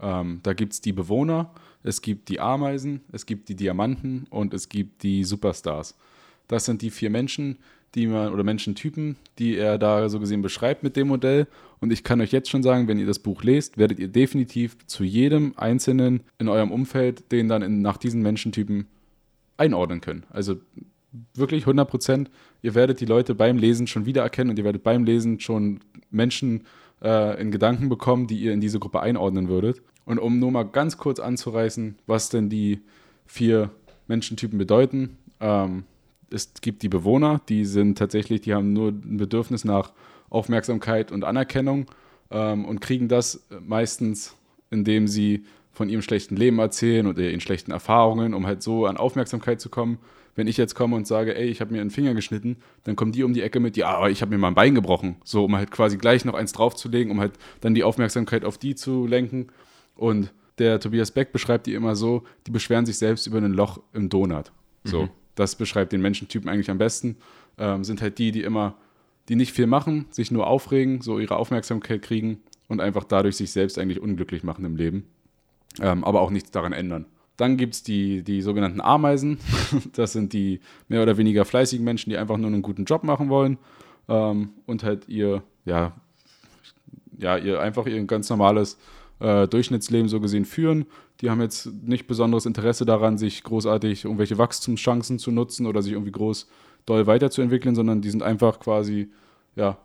[0.00, 4.52] Ähm, da gibt es die Bewohner, es gibt die Ameisen, es gibt die Diamanten und
[4.54, 5.96] es gibt die Superstars.
[6.48, 7.58] Das sind die vier Menschen,
[7.94, 11.46] die man oder Menschentypen, die er da so gesehen beschreibt mit dem Modell.
[11.80, 14.76] Und ich kann euch jetzt schon sagen, wenn ihr das Buch lest, werdet ihr definitiv
[14.86, 18.86] zu jedem einzelnen in eurem Umfeld den dann in, nach diesen Menschentypen
[19.56, 20.24] einordnen können.
[20.30, 20.56] Also
[21.34, 22.30] wirklich 100 Prozent.
[22.62, 26.64] Ihr werdet die Leute beim Lesen schon wiedererkennen und ihr werdet beim Lesen schon Menschen
[27.02, 29.82] äh, in Gedanken bekommen, die ihr in diese Gruppe einordnen würdet.
[30.04, 32.80] Und um nur mal ganz kurz anzureißen, was denn die
[33.26, 33.70] vier
[34.08, 35.16] Menschentypen bedeuten.
[35.40, 35.84] Ähm,
[36.32, 39.92] es gibt die Bewohner, die sind tatsächlich, die haben nur ein Bedürfnis nach
[40.30, 41.86] Aufmerksamkeit und Anerkennung
[42.30, 44.36] ähm, und kriegen das meistens,
[44.70, 48.96] indem sie von ihrem schlechten Leben erzählen oder ihren schlechten Erfahrungen, um halt so an
[48.96, 49.98] Aufmerksamkeit zu kommen
[50.34, 53.12] wenn ich jetzt komme und sage, ey, ich habe mir einen Finger geschnitten, dann kommen
[53.12, 55.16] die um die Ecke mit, ja, aber ich habe mir mal ein Bein gebrochen.
[55.24, 58.74] So, um halt quasi gleich noch eins draufzulegen, um halt dann die Aufmerksamkeit auf die
[58.74, 59.48] zu lenken.
[59.94, 63.80] Und der Tobias Beck beschreibt die immer so, die beschweren sich selbst über ein Loch
[63.92, 64.52] im Donut.
[64.84, 65.10] So, mhm.
[65.34, 67.16] Das beschreibt den Menschentypen eigentlich am besten.
[67.58, 68.76] Ähm, sind halt die, die immer,
[69.28, 73.52] die nicht viel machen, sich nur aufregen, so ihre Aufmerksamkeit kriegen und einfach dadurch sich
[73.52, 75.06] selbst eigentlich unglücklich machen im Leben.
[75.80, 77.06] Ähm, aber auch nichts daran ändern.
[77.36, 79.38] Dann gibt es die, die sogenannten Ameisen.
[79.94, 83.28] Das sind die mehr oder weniger fleißigen Menschen, die einfach nur einen guten Job machen
[83.30, 83.58] wollen
[84.08, 85.92] ähm, und halt ihr, ja,
[87.18, 88.78] ja, ihr einfach ihr ganz normales
[89.22, 90.86] äh, Durchschnittsleben so gesehen führen.
[91.20, 95.92] Die haben jetzt nicht besonderes Interesse daran, sich großartig irgendwelche Wachstumschancen zu nutzen oder sich
[95.92, 96.48] irgendwie groß
[96.86, 99.10] doll weiterzuentwickeln, sondern die sind einfach quasi,
[99.56, 99.78] ja,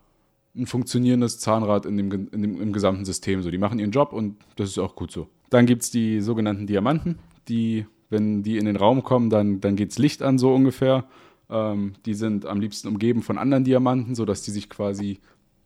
[0.56, 3.44] ein funktionierendes Zahnrad in dem, in dem, im gesamten System.
[3.44, 5.28] So, die machen ihren Job und das ist auch gut so.
[5.52, 9.76] Dann gibt es die sogenannten Diamanten die, wenn die in den Raum kommen, dann, dann
[9.76, 11.06] geht Licht an, so ungefähr.
[11.50, 15.20] Ähm, die sind am liebsten umgeben von anderen Diamanten, sodass die sich quasi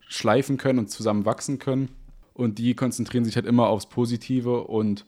[0.07, 1.89] schleifen können und zusammen wachsen können.
[2.41, 5.05] Und die konzentrieren sich halt immer aufs Positive und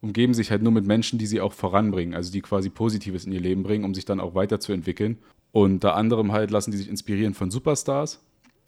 [0.00, 3.32] umgeben sich halt nur mit Menschen, die sie auch voranbringen, also die quasi Positives in
[3.32, 5.18] ihr Leben bringen, um sich dann auch weiterzuentwickeln.
[5.52, 8.24] Und unter anderem halt lassen die sich inspirieren von Superstars.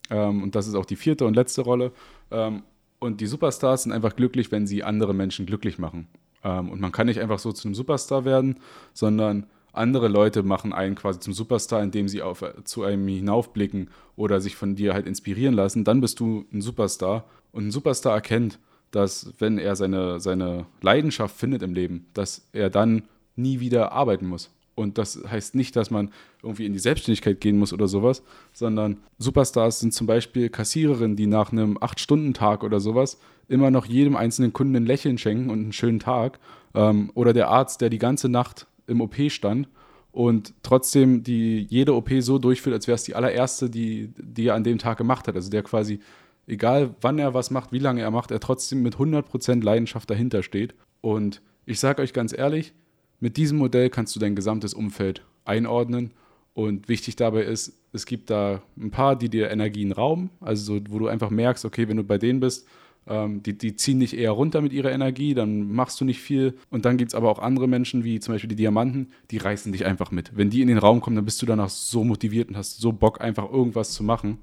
[0.09, 1.91] Ähm, und das ist auch die vierte und letzte Rolle.
[2.31, 2.63] Ähm,
[3.01, 6.07] und die Superstars sind einfach glücklich, wenn sie andere Menschen glücklich machen.
[6.45, 8.61] Ähm, und man kann nicht einfach so zu einem Superstar werden,
[8.95, 14.41] sondern andere Leute machen einen quasi zum Superstar, indem sie auf, zu einem hinaufblicken oder
[14.41, 15.83] sich von dir halt inspirieren lassen.
[15.83, 17.25] Dann bist du ein Superstar.
[17.57, 18.59] Und ein Superstar erkennt,
[18.91, 24.27] dass wenn er seine, seine Leidenschaft findet im Leben, dass er dann nie wieder arbeiten
[24.27, 24.51] muss.
[24.75, 26.11] Und das heißt nicht, dass man
[26.43, 31.27] irgendwie in die Selbstständigkeit gehen muss oder sowas, sondern Superstars sind zum Beispiel Kassiererinnen, die
[31.27, 35.73] nach einem 8-Stunden-Tag oder sowas immer noch jedem einzelnen Kunden ein Lächeln schenken und einen
[35.73, 36.39] schönen Tag.
[36.75, 39.67] Ähm, oder der Arzt, der die ganze Nacht im OP stand
[40.13, 44.57] und trotzdem die jede OP so durchführt, als wäre es die allererste, die, die er
[44.57, 45.37] an dem Tag gemacht hat.
[45.37, 46.01] Also der quasi,
[46.47, 50.43] egal wann er was macht, wie lange er macht, er trotzdem mit 100% Leidenschaft dahinter
[50.43, 50.75] steht.
[51.01, 52.73] Und ich sage euch ganz ehrlich,
[53.21, 56.13] mit diesem Modell kannst du dein gesamtes Umfeld einordnen.
[56.55, 60.81] Und wichtig dabei ist, es gibt da ein paar, die dir Energien rauben, also so,
[60.89, 62.67] wo du einfach merkst, okay, wenn du bei denen bist,
[63.07, 66.55] ähm, die, die ziehen dich eher runter mit ihrer Energie, dann machst du nicht viel.
[66.71, 69.73] Und dann gibt es aber auch andere Menschen, wie zum Beispiel die Diamanten, die reißen
[69.73, 70.37] dich einfach mit.
[70.37, 72.93] Wenn die in den Raum kommen, dann bist du danach so motiviert und hast so
[72.93, 74.39] Bock, einfach irgendwas zu machen.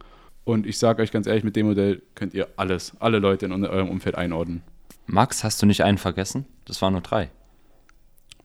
[0.45, 3.65] Und ich sage euch ganz ehrlich, mit dem Modell könnt ihr alles, alle Leute in
[3.65, 4.61] eurem Umfeld einordnen.
[5.05, 6.45] Max, hast du nicht einen vergessen?
[6.65, 7.29] Das waren nur drei.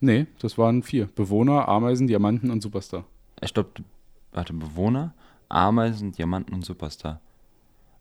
[0.01, 1.09] Nee, das waren vier.
[1.15, 3.05] Bewohner, Ameisen, Diamanten und Superstar.
[3.41, 3.71] Ich glaube,
[4.33, 5.15] warte, Bewohner,
[5.49, 7.21] Ameisen, Diamanten und Superstar.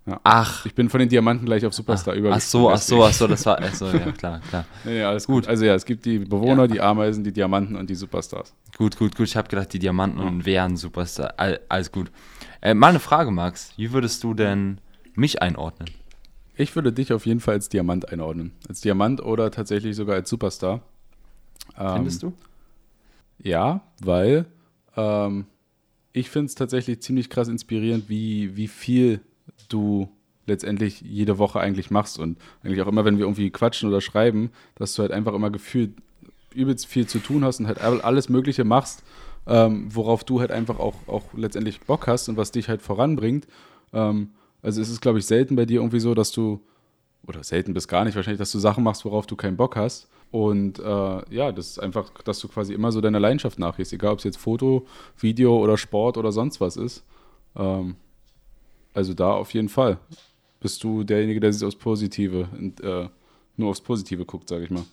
[0.08, 0.22] Ja.
[0.24, 0.66] Ach.
[0.66, 3.28] Ich bin von den Diamanten gleich auf Superstar ach, Ach so, ach so, ach so,
[3.28, 4.66] das war, ach so, ja, klar, klar.
[4.86, 5.48] nee, nee, alles gut.
[5.48, 6.68] Also ja, es gibt die Bewohner, ja.
[6.68, 8.54] die Ameisen, die Diamanten und die Superstars.
[8.78, 9.28] Gut, gut, gut.
[9.28, 10.46] Ich habe gedacht, die Diamanten ja.
[10.46, 11.34] wären Superstar.
[11.36, 12.10] All, alles gut.
[12.62, 13.74] Äh, mal eine Frage, Max.
[13.76, 14.80] Wie würdest du denn
[15.14, 15.90] mich einordnen?
[16.56, 18.54] Ich würde dich auf jeden Fall als Diamant einordnen.
[18.70, 20.82] Als Diamant oder tatsächlich sogar als Superstar.
[21.76, 23.48] Findest ähm, du?
[23.48, 24.46] Ja, weil
[24.96, 25.48] ähm,
[26.14, 29.20] ich finde es tatsächlich ziemlich krass inspirierend, wie, wie viel
[29.70, 30.10] du
[30.46, 34.52] letztendlich jede Woche eigentlich machst und eigentlich auch immer, wenn wir irgendwie quatschen oder schreiben,
[34.76, 35.92] dass du halt einfach immer gefühlt
[36.54, 39.04] übelst viel zu tun hast und halt alles Mögliche machst,
[39.46, 43.48] ähm, worauf du halt einfach auch, auch letztendlich Bock hast und was dich halt voranbringt.
[43.94, 46.62] Ähm, also es ist, glaube ich, selten bei dir irgendwie so, dass du,
[47.28, 50.10] oder selten bis gar nicht wahrscheinlich, dass du Sachen machst, worauf du keinen Bock hast.
[50.32, 54.14] Und äh, ja, das ist einfach, dass du quasi immer so deiner Leidenschaft nachgehst, egal
[54.14, 54.86] ob es jetzt Foto,
[55.18, 57.06] Video oder Sport oder sonst was ist.
[57.56, 57.96] Ähm,
[58.98, 60.00] also da auf jeden Fall
[60.60, 62.50] bist du derjenige, der sich aufs Positive,
[62.82, 63.08] äh,
[63.56, 64.86] nur aufs Positive guckt, sage ich mal.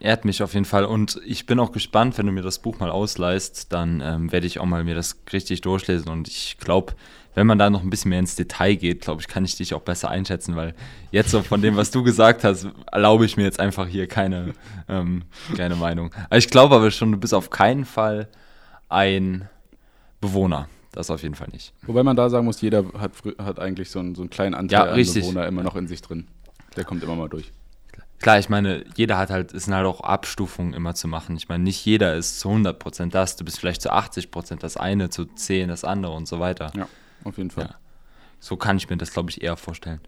[0.00, 2.80] Ehrt mich auf jeden Fall und ich bin auch gespannt, wenn du mir das Buch
[2.80, 6.94] mal ausleihst, dann ähm, werde ich auch mal mir das richtig durchlesen und ich glaube,
[7.34, 9.72] wenn man da noch ein bisschen mehr ins Detail geht, glaube ich, kann ich dich
[9.72, 10.74] auch besser einschätzen, weil
[11.12, 14.54] jetzt so von dem, was du gesagt hast, erlaube ich mir jetzt einfach hier keine,
[14.88, 15.22] ähm,
[15.56, 16.12] keine Meinung.
[16.26, 18.28] Aber ich glaube aber schon, du bist auf keinen Fall
[18.88, 19.48] ein
[20.20, 20.68] Bewohner.
[20.96, 21.74] Das auf jeden Fall nicht.
[21.82, 24.78] Wobei man da sagen muss, jeder hat, hat eigentlich so einen, so einen kleinen Anteil
[24.78, 26.26] ja, an Bewohner immer noch in sich drin.
[26.74, 27.52] Der kommt immer mal durch.
[28.18, 31.36] Klar, ich meine, jeder hat halt, es sind halt auch Abstufungen immer zu machen.
[31.36, 35.10] Ich meine, nicht jeder ist zu 100% das, du bist vielleicht zu 80% das eine,
[35.10, 36.72] zu 10 das andere und so weiter.
[36.74, 36.88] Ja,
[37.24, 37.66] auf jeden Fall.
[37.66, 37.74] Ja.
[38.40, 40.00] So kann ich mir das, glaube ich, eher vorstellen.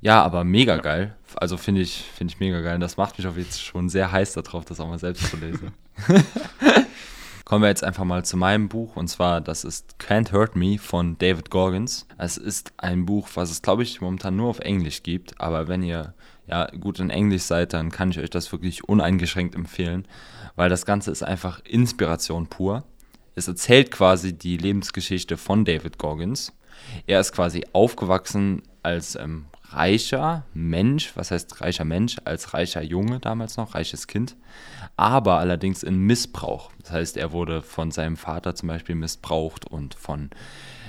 [0.00, 0.80] Ja, aber mega ja.
[0.80, 1.16] geil.
[1.34, 2.76] Also finde ich, find ich mega geil.
[2.76, 5.36] Und das macht mich auch jetzt schon sehr heiß darauf, das auch mal selbst zu
[5.38, 5.72] lesen.
[7.46, 10.78] Kommen wir jetzt einfach mal zu meinem Buch und zwar, das ist Can't Hurt Me
[10.78, 12.08] von David Gorgons.
[12.18, 15.84] Es ist ein Buch, was es, glaube ich, momentan nur auf Englisch gibt, aber wenn
[15.84, 16.12] ihr
[16.48, 20.08] ja gut in Englisch seid, dann kann ich euch das wirklich uneingeschränkt empfehlen,
[20.56, 22.82] weil das Ganze ist einfach Inspiration pur.
[23.36, 26.52] Es erzählt quasi die Lebensgeschichte von David Gorgons.
[27.06, 33.20] Er ist quasi aufgewachsen als ähm, reicher Mensch, was heißt reicher Mensch, als reicher Junge
[33.20, 34.36] damals noch, reiches Kind,
[34.96, 36.70] aber allerdings in Missbrauch.
[36.82, 40.30] Das heißt, er wurde von seinem Vater zum Beispiel missbraucht und von,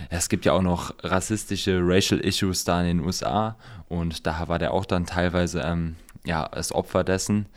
[0.10, 3.58] es gibt ja auch noch rassistische Racial Issues da in den USA
[3.90, 7.48] und da war der auch dann teilweise ähm, ja, als Opfer dessen.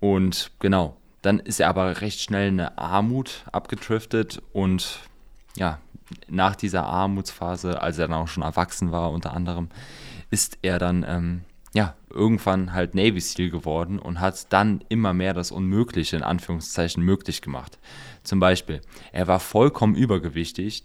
[0.00, 5.00] Und genau, dann ist er aber recht schnell in eine Armut abgedriftet und
[5.56, 5.78] ja,
[6.28, 9.68] nach dieser Armutsphase, als er dann auch schon erwachsen war, unter anderem,
[10.30, 11.42] ist er dann ähm,
[11.74, 17.02] ja irgendwann halt Navy SEAL geworden und hat dann immer mehr das Unmögliche in Anführungszeichen
[17.02, 17.78] möglich gemacht.
[18.22, 18.80] Zum Beispiel,
[19.12, 20.84] er war vollkommen übergewichtig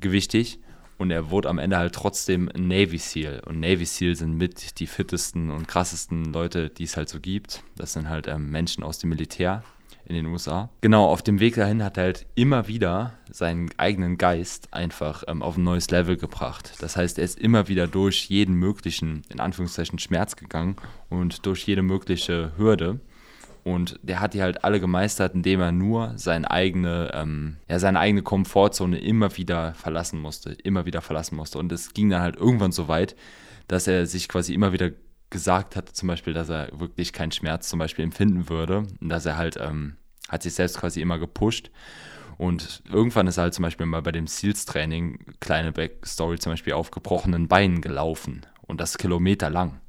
[0.00, 0.60] gewichtig,
[0.98, 3.42] und er wurde am Ende halt trotzdem Navy SEAL.
[3.44, 7.62] Und Navy SEAL sind mit die fittesten und krassesten Leute, die es halt so gibt.
[7.76, 9.62] Das sind halt ähm, Menschen aus dem Militär
[10.06, 10.70] in den USA.
[10.80, 15.42] Genau, auf dem Weg dahin hat er halt immer wieder seinen eigenen Geist einfach ähm,
[15.42, 16.74] auf ein neues Level gebracht.
[16.80, 20.76] Das heißt, er ist immer wieder durch jeden möglichen, in Anführungszeichen, Schmerz gegangen
[21.08, 23.00] und durch jede mögliche Hürde.
[23.64, 27.98] Und der hat die halt alle gemeistert, indem er nur seine eigene, ähm, ja, seine
[27.98, 31.58] eigene Komfortzone immer wieder verlassen musste, immer wieder verlassen musste.
[31.58, 33.16] Und es ging dann halt irgendwann so weit,
[33.66, 34.90] dass er sich quasi immer wieder
[35.30, 38.86] gesagt hatte, zum Beispiel, dass er wirklich keinen Schmerz zum Beispiel empfinden würde.
[39.00, 39.96] Und dass er halt, ähm,
[40.28, 41.70] hat sich selbst quasi immer gepusht.
[42.38, 46.74] Und irgendwann ist er halt zum Beispiel mal bei dem Seals-Training, kleine Backstory zum Beispiel,
[46.74, 48.42] auf gebrochenen Beinen gelaufen.
[48.62, 49.80] Und das Kilometer lang.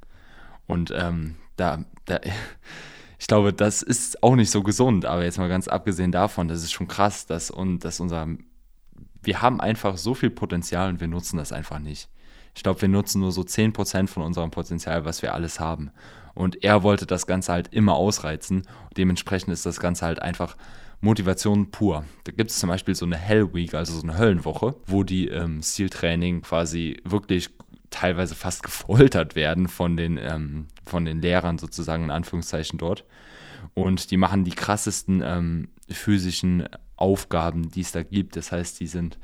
[0.66, 2.20] Und ähm, da, da,
[3.18, 6.62] ich glaube, das ist auch nicht so gesund, aber jetzt mal ganz abgesehen davon, das
[6.62, 8.28] ist schon krass, dass, und, dass unser,
[9.22, 12.08] wir haben einfach so viel Potenzial und wir nutzen das einfach nicht.
[12.58, 15.92] Ich glaube, wir nutzen nur so 10% von unserem Potenzial, was wir alles haben.
[16.34, 18.66] Und er wollte das Ganze halt immer ausreizen.
[18.96, 20.56] Dementsprechend ist das Ganze halt einfach
[21.00, 22.04] Motivation pur.
[22.24, 25.28] Da gibt es zum Beispiel so eine Hell Week, also so eine Höllenwoche, wo die
[25.28, 27.50] ähm, Stiltraining quasi wirklich
[27.90, 33.04] teilweise fast gefoltert werden von den, ähm, von den Lehrern sozusagen in Anführungszeichen dort.
[33.74, 38.34] Und die machen die krassesten ähm, physischen Aufgaben, die es da gibt.
[38.34, 39.16] Das heißt, die sind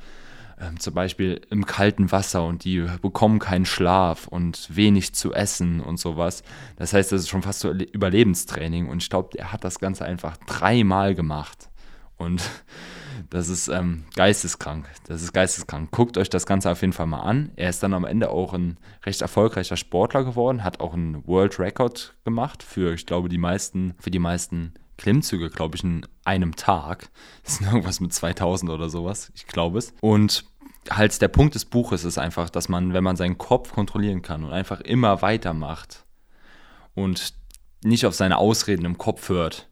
[0.60, 5.80] ähm, zum Beispiel im kalten Wasser und die bekommen keinen Schlaf und wenig zu essen
[5.80, 6.42] und sowas.
[6.76, 10.04] Das heißt, das ist schon fast so Überlebenstraining und ich glaube, er hat das Ganze
[10.04, 11.70] einfach dreimal gemacht.
[12.16, 12.42] Und
[13.30, 14.88] das ist ähm, geisteskrank.
[15.06, 15.90] Das ist geisteskrank.
[15.90, 17.50] Guckt euch das Ganze auf jeden Fall mal an.
[17.56, 21.58] Er ist dann am Ende auch ein recht erfolgreicher Sportler geworden, hat auch einen World
[21.58, 26.57] Record gemacht für, ich glaube, die meisten, für die meisten Klimmzüge, glaube ich, in einem
[26.57, 27.11] Tag.
[27.42, 29.92] Das ist irgendwas mit 2000 oder sowas, ich glaube es.
[30.00, 30.44] Und
[30.90, 34.44] halt der Punkt des Buches ist einfach, dass man, wenn man seinen Kopf kontrollieren kann
[34.44, 36.04] und einfach immer weitermacht
[36.94, 37.35] und
[37.83, 39.68] nicht auf seine Ausreden im Kopf hört,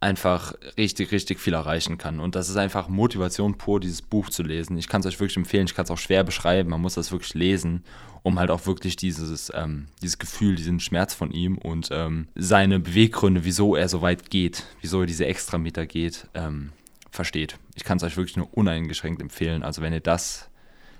[0.00, 2.20] einfach richtig, richtig viel erreichen kann.
[2.20, 4.78] Und das ist einfach Motivation pur, dieses Buch zu lesen.
[4.78, 7.12] Ich kann es euch wirklich empfehlen, ich kann es auch schwer beschreiben, man muss das
[7.12, 7.84] wirklich lesen,
[8.22, 12.80] um halt auch wirklich dieses, ähm, dieses Gefühl, diesen Schmerz von ihm und ähm, seine
[12.80, 16.72] Beweggründe, wieso er so weit geht, wieso er diese Extrameter geht, ähm,
[17.10, 17.56] versteht.
[17.74, 19.62] Ich kann es euch wirklich nur uneingeschränkt empfehlen.
[19.62, 20.48] Also wenn ihr das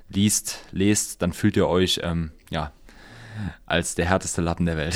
[0.08, 2.72] liest, lest, dann fühlt ihr euch, ähm, ja,
[3.66, 4.94] als der härteste Lappen der Welt.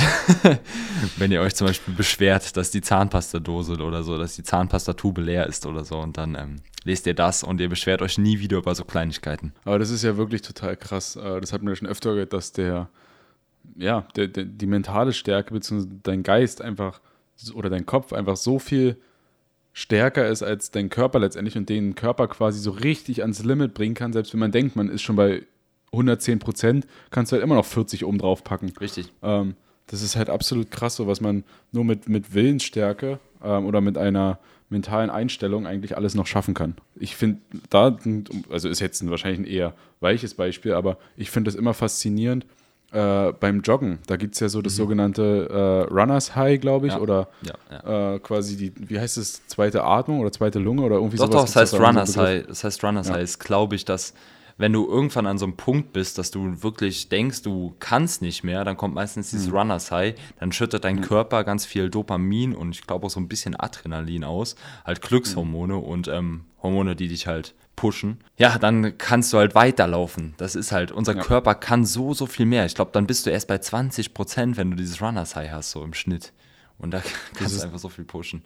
[1.16, 5.46] Wenn ihr euch zum Beispiel beschwert, dass die Zahnpastadose oder so, dass die Zahnpastatube leer
[5.46, 8.58] ist oder so und dann ähm, lest ihr das und ihr beschwert euch nie wieder
[8.58, 9.52] über so Kleinigkeiten.
[9.64, 11.16] Aber das ist ja wirklich total krass.
[11.16, 12.88] Äh, das hat mir schon öfter gehört, dass der,
[13.76, 15.86] ja, der, der, die mentale Stärke bzw.
[16.02, 17.00] dein Geist einfach
[17.54, 18.96] oder dein Kopf einfach so viel
[19.72, 23.94] stärker ist als dein Körper letztendlich und den Körper quasi so richtig ans Limit bringen
[23.94, 25.42] kann, selbst wenn man denkt, man ist schon bei
[25.94, 28.72] 110 Prozent, kannst du halt immer noch 40 oben drauf packen.
[28.80, 29.12] Richtig.
[29.22, 29.54] Ähm,
[29.86, 33.98] das ist halt absolut krass, so was man nur mit, mit Willensstärke ähm, oder mit
[33.98, 34.38] einer
[34.70, 36.76] mentalen Einstellung eigentlich alles noch schaffen kann.
[36.96, 37.96] Ich finde da,
[38.50, 42.46] also ist jetzt wahrscheinlich ein eher weiches Beispiel, aber ich finde das immer faszinierend,
[42.94, 44.76] äh, beim Joggen, da gibt es ja so das mhm.
[44.76, 47.00] sogenannte äh, Runners High, glaube ich, ja.
[47.00, 48.14] oder ja, ja.
[48.14, 51.52] Äh, quasi die, wie heißt es, zweite Atmung oder zweite Lunge oder irgendwie doch, sowas.
[51.52, 52.46] Doch, das heißt Runners High.
[52.46, 54.14] Das heißt Runners High ist, glaube ich, dass
[54.56, 58.44] wenn du irgendwann an so einem Punkt bist, dass du wirklich denkst, du kannst nicht
[58.44, 59.56] mehr, dann kommt meistens dieses mhm.
[59.56, 61.02] Runners High, dann schüttet dein mhm.
[61.02, 65.74] Körper ganz viel Dopamin und ich glaube auch so ein bisschen Adrenalin aus, halt Glückshormone
[65.74, 65.82] mhm.
[65.82, 70.34] und ähm, Hormone, die dich halt pushen, ja, dann kannst du halt weiterlaufen.
[70.36, 71.22] Das ist halt, unser ja.
[71.22, 72.64] Körper kann so, so viel mehr.
[72.66, 75.72] Ich glaube, dann bist du erst bei 20 Prozent, wenn du dieses Runners High hast,
[75.72, 76.32] so im Schnitt.
[76.78, 77.02] Und da
[77.34, 78.44] kannst du einfach so viel pushen.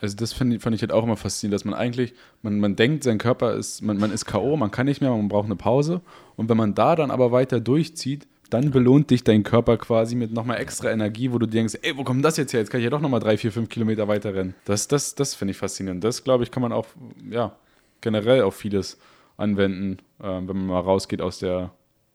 [0.00, 3.04] Also das fand, fand ich halt auch immer faszinierend, dass man eigentlich, man, man denkt,
[3.04, 6.00] sein Körper ist, man, man ist K.O., man kann nicht mehr, man braucht eine Pause.
[6.36, 10.32] Und wenn man da dann aber weiter durchzieht, dann belohnt dich dein Körper quasi mit
[10.32, 12.60] nochmal extra Energie, wo du denkst, ey, wo kommt das jetzt her?
[12.60, 14.54] Jetzt kann ich ja doch nochmal drei, vier, fünf Kilometer weiter rennen.
[14.64, 16.02] Das, das, das finde ich faszinierend.
[16.02, 16.86] Das, glaube ich, kann man auch,
[17.30, 17.56] ja,
[18.00, 18.98] generell auf vieles
[19.36, 21.72] anwenden, äh, wenn man mal rausgeht aus der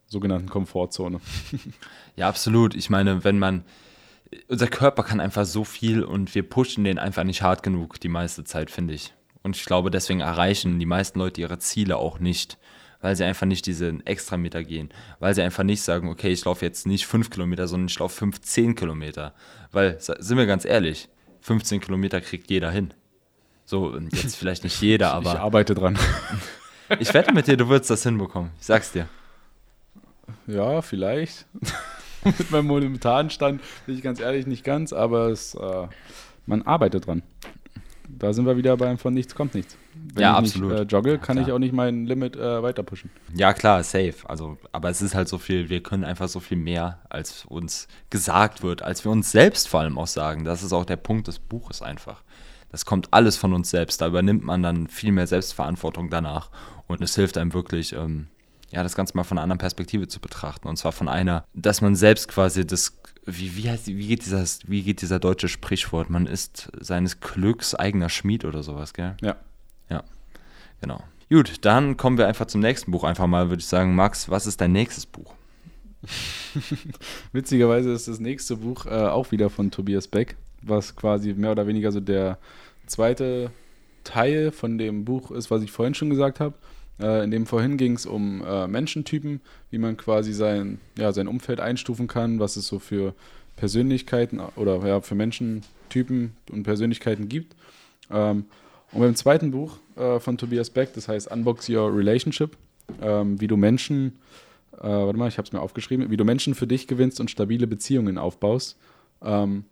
[0.08, 1.20] sogenannten Komfortzone.
[2.16, 2.76] ja, absolut.
[2.76, 3.64] Ich meine, wenn man,
[4.48, 8.10] unser Körper kann einfach so viel und wir pushen den einfach nicht hart genug die
[8.10, 9.14] meiste Zeit, finde ich.
[9.44, 12.58] Und ich glaube, deswegen erreichen die meisten Leute ihre Ziele auch nicht,
[13.02, 16.66] weil sie einfach nicht diese Extrameter gehen, weil sie einfach nicht sagen, okay, ich laufe
[16.66, 19.36] jetzt nicht 5 Kilometer, sondern ich laufe 15 Kilometer.
[19.72, 21.10] Weil, sind wir ganz ehrlich,
[21.42, 22.94] 15 Kilometer kriegt jeder hin.
[23.66, 25.34] So, jetzt vielleicht nicht jeder, aber.
[25.34, 25.98] Ich arbeite dran.
[27.00, 28.52] ich wette mit dir, du würdest das hinbekommen.
[28.60, 29.08] Ich sag's dir.
[30.48, 31.46] Ja, vielleicht.
[32.40, 35.88] mit meinem momentanen Stand bin ich ganz ehrlich nicht ganz, aber es, äh,
[36.46, 37.24] man arbeitet dran.
[38.08, 39.78] Da sind wir wieder beim von nichts kommt nichts.
[40.14, 40.72] Wenn ja, ich absolut.
[40.72, 43.10] Nicht, äh, jogge, kann ja, ich auch nicht mein Limit äh, weiter pushen.
[43.34, 44.16] Ja, klar, safe.
[44.26, 47.88] Also, aber es ist halt so viel, wir können einfach so viel mehr, als uns
[48.10, 50.46] gesagt wird, als wir uns selbst vor allem auch sagen.
[50.46, 52.24] Das ist auch der Punkt des Buches einfach.
[52.72, 54.02] Das kommt alles von uns selbst.
[54.02, 56.50] Da übernimmt man dann viel mehr Selbstverantwortung danach.
[56.88, 58.28] Und es hilft einem wirklich, ähm,
[58.76, 60.68] ja, das Ganze mal von einer anderen Perspektive zu betrachten.
[60.68, 64.60] Und zwar von einer, dass man selbst quasi das, wie, wie, heißt, wie, geht, dieses,
[64.68, 66.10] wie geht dieser deutsche Sprichwort?
[66.10, 69.16] Man ist seines Glücks eigener Schmied oder sowas, gell?
[69.22, 69.38] Ja.
[69.90, 70.04] Ja,
[70.82, 71.02] genau.
[71.30, 73.06] Gut, dann kommen wir einfach zum nächsten Buch.
[73.06, 75.34] Einfach mal, würde ich sagen, Max, was ist dein nächstes Buch?
[77.32, 81.66] Witzigerweise ist das nächste Buch äh, auch wieder von Tobias Beck, was quasi mehr oder
[81.66, 82.40] weniger so der
[82.88, 83.52] zweite
[84.04, 86.56] Teil von dem Buch ist, was ich vorhin schon gesagt habe.
[87.00, 91.28] Äh, in dem vorhin ging es um äh, Menschentypen, wie man quasi sein, ja, sein
[91.28, 93.14] Umfeld einstufen kann, was es so für
[93.56, 97.56] Persönlichkeiten oder ja, für Menschentypen und Persönlichkeiten gibt.
[98.12, 98.46] Ähm,
[98.92, 102.56] und beim zweiten Buch äh, von Tobias Beck, das heißt Unbox Your Relationship,
[103.02, 104.20] ähm, wie du Menschen,
[104.74, 107.32] äh, warte mal, ich habe es mir aufgeschrieben, wie du Menschen für dich gewinnst und
[107.32, 108.78] stabile Beziehungen aufbaust.
[109.22, 109.66] Ähm,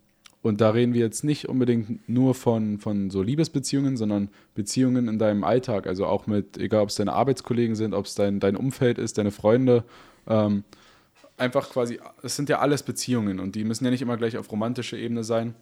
[0.43, 5.17] und da reden wir jetzt nicht unbedingt nur von, von so Liebesbeziehungen, sondern Beziehungen in
[5.17, 5.87] deinem Alltag.
[5.87, 9.17] Also auch mit, egal ob es deine Arbeitskollegen sind, ob es dein, dein Umfeld ist,
[9.17, 9.85] deine Freunde.
[10.27, 10.65] Ähm,
[11.37, 14.51] einfach quasi, es sind ja alles Beziehungen und die müssen ja nicht immer gleich auf
[14.51, 15.55] romantischer Ebene sein,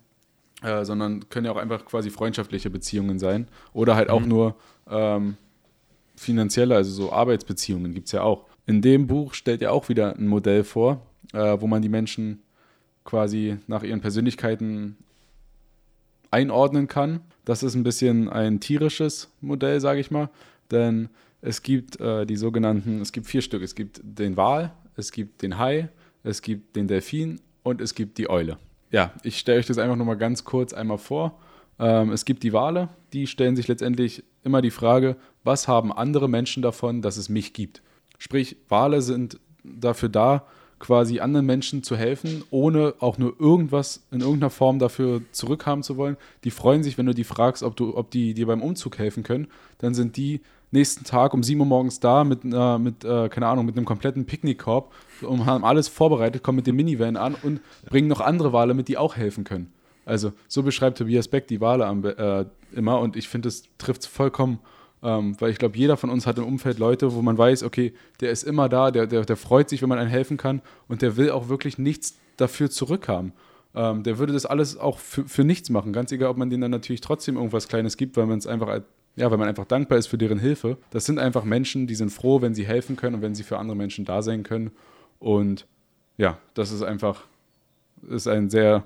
[0.63, 3.50] äh, sondern können ja auch einfach quasi freundschaftliche Beziehungen sein.
[3.74, 4.13] Oder halt mhm.
[4.15, 4.56] auch nur
[4.89, 5.38] ähm,
[6.15, 8.48] finanzielle, also so Arbeitsbeziehungen gibt es ja auch.
[8.65, 12.41] In dem Buch stellt er auch wieder ein Modell vor, äh, wo man die Menschen
[13.04, 14.98] quasi nach ihren Persönlichkeiten
[16.30, 17.22] einordnen kann.
[17.46, 20.30] Das ist ein bisschen ein tierisches Modell, sage ich mal,
[20.70, 21.10] denn
[21.42, 23.64] es gibt äh, die sogenannten, es gibt vier Stück.
[23.64, 25.90] Es gibt den Wal, es gibt den Hai,
[26.24, 28.58] es gibt den Delfin und es gibt die Eule.
[28.92, 31.40] Ja, ich stelle euch das einfach nur mal ganz kurz einmal vor.
[31.80, 36.30] Ähm, es gibt die Wale, die stellen sich letztendlich immer die Frage, was haben andere
[36.30, 37.82] Menschen davon, dass es mich gibt?
[38.20, 40.46] Sprich, Wale sind dafür da,
[40.82, 45.96] quasi anderen Menschen zu helfen, ohne auch nur irgendwas in irgendeiner Form dafür zurückhaben zu
[45.96, 46.17] wollen.
[46.44, 49.24] Die freuen sich, wenn du die fragst, ob, du, ob die dir beim Umzug helfen
[49.24, 49.48] können.
[49.78, 50.41] Dann sind die
[50.72, 53.86] nächsten Tag um 7 Uhr morgens da mit, äh, mit äh, keine Ahnung, mit einem
[53.86, 54.91] kompletten Picknickkorb
[55.22, 58.88] und haben alles vorbereitet, kommen mit dem Minivan an und bringen noch andere Wale mit,
[58.88, 59.72] die auch helfen können.
[60.06, 64.02] Also so beschreibt Tobias Beck die Wale am, äh, immer und ich finde, es trifft
[64.02, 64.60] es vollkommen
[65.04, 67.94] ähm, weil ich glaube, jeder von uns hat im Umfeld Leute, wo man weiß, okay,
[68.20, 71.02] der ist immer da, der, der, der freut sich, wenn man einem helfen kann und
[71.02, 73.34] der will auch wirklich nichts dafür zurückhaben.
[73.74, 76.62] Ähm, der würde das alles auch für, für nichts machen, ganz egal, ob man denen
[76.62, 78.82] dann natürlich trotzdem irgendwas Kleines gibt, weil man es einfach
[79.16, 80.78] ja, weil man einfach dankbar ist für deren Hilfe.
[80.90, 83.58] Das sind einfach Menschen, die sind froh, wenn sie helfen können und wenn sie für
[83.58, 84.72] andere Menschen da sein können.
[85.20, 85.68] Und
[86.18, 87.24] ja, das ist einfach,
[88.10, 88.84] ist ein sehr,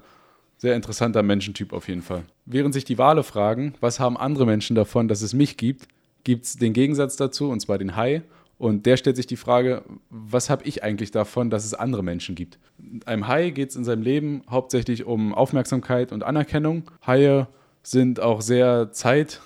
[0.57, 2.23] sehr interessanter Menschentyp auf jeden Fall.
[2.45, 5.87] Während sich die Wale fragen, was haben andere Menschen davon, dass es mich gibt,
[6.25, 8.23] gibt es den Gegensatz dazu, und zwar den Hai.
[8.57, 12.35] Und der stellt sich die Frage, was habe ich eigentlich davon, dass es andere Menschen
[12.35, 12.57] gibt?
[13.05, 16.83] Einem Hai geht es in seinem Leben hauptsächlich um Aufmerksamkeit und Anerkennung.
[17.05, 17.47] Haie
[17.83, 19.39] sind auch sehr zeitintensive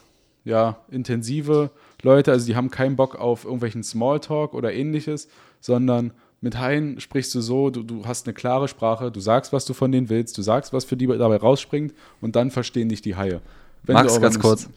[0.43, 1.69] ja,
[2.01, 5.27] Leute, also die haben keinen Bock auf irgendwelchen Smalltalk oder ähnliches,
[5.59, 9.65] sondern mit Haien sprichst du so, du, du hast eine klare Sprache, du sagst, was
[9.65, 13.01] du von denen willst, du sagst, was für die dabei rausspringt und dann verstehen dich
[13.01, 13.41] die Haie.
[13.83, 14.69] Wenn Max, ganz kurz.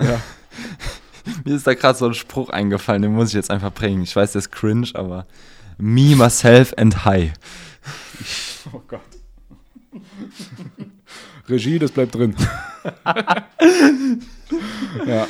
[0.00, 0.20] Ja.
[1.44, 4.02] Mir ist da gerade so ein Spruch eingefallen, den muss ich jetzt einfach bringen.
[4.02, 5.26] Ich weiß, der ist cringe, aber
[5.78, 7.32] me, myself and high.
[8.70, 9.00] Oh Gott.
[11.48, 12.36] Regie, das bleibt drin.
[15.06, 15.26] ja.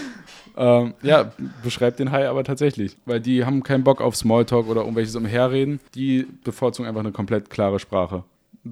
[0.56, 1.30] Ähm, ja,
[1.62, 5.78] beschreibt den Hai aber tatsächlich, weil die haben keinen Bock auf Smalltalk oder irgendwelches Umherreden.
[5.94, 8.24] Die bevorzugen einfach eine komplett klare Sprache.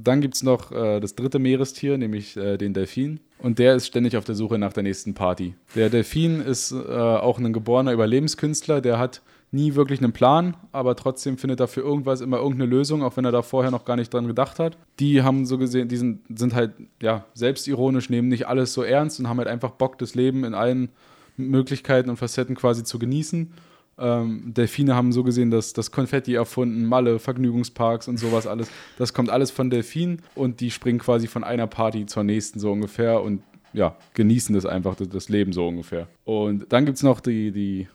[0.03, 3.21] Dann gibt es noch äh, das dritte Meerestier, nämlich äh, den Delfin.
[3.39, 5.55] Und der ist ständig auf der Suche nach der nächsten Party.
[5.75, 10.97] Der Delfin ist äh, auch ein geborener Überlebenskünstler, der hat nie wirklich einen Plan, aber
[10.97, 13.97] trotzdem findet er für irgendwas immer irgendeine Lösung, auch wenn er da vorher noch gar
[13.97, 14.77] nicht dran gedacht hat.
[14.99, 19.21] Die haben so gesehen, die sind, sind halt ja, selbstironisch, nehmen nicht alles so ernst
[19.21, 20.91] und haben halt einfach Bock, das Leben in allen
[21.37, 23.53] Möglichkeiten und Facetten quasi zu genießen
[23.99, 28.69] ähm, Delfine haben so gesehen dass das Konfetti erfunden, Malle, Vergnügungsparks und sowas alles.
[28.99, 32.73] Das kommt alles von Delfinen und die springen quasi von einer Party zur nächsten so
[32.73, 36.09] ungefähr und ja, genießen das einfach, das Leben so ungefähr.
[36.25, 37.89] Und dann gibt es noch die, die,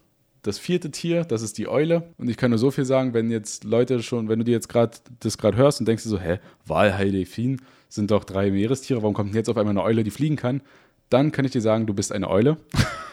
[0.43, 2.03] das vierte Tier, das ist die Eule.
[2.17, 4.69] Und ich kann nur so viel sagen, wenn jetzt Leute schon, wenn du dir jetzt
[4.69, 9.01] gerade das gerade hörst und denkst dir so, hä, Walhai, Delfin sind doch drei Meerestiere,
[9.01, 10.61] warum kommt denn jetzt auf einmal eine Eule, die fliegen kann?
[11.09, 12.57] Dann kann ich dir sagen, du bist eine Eule.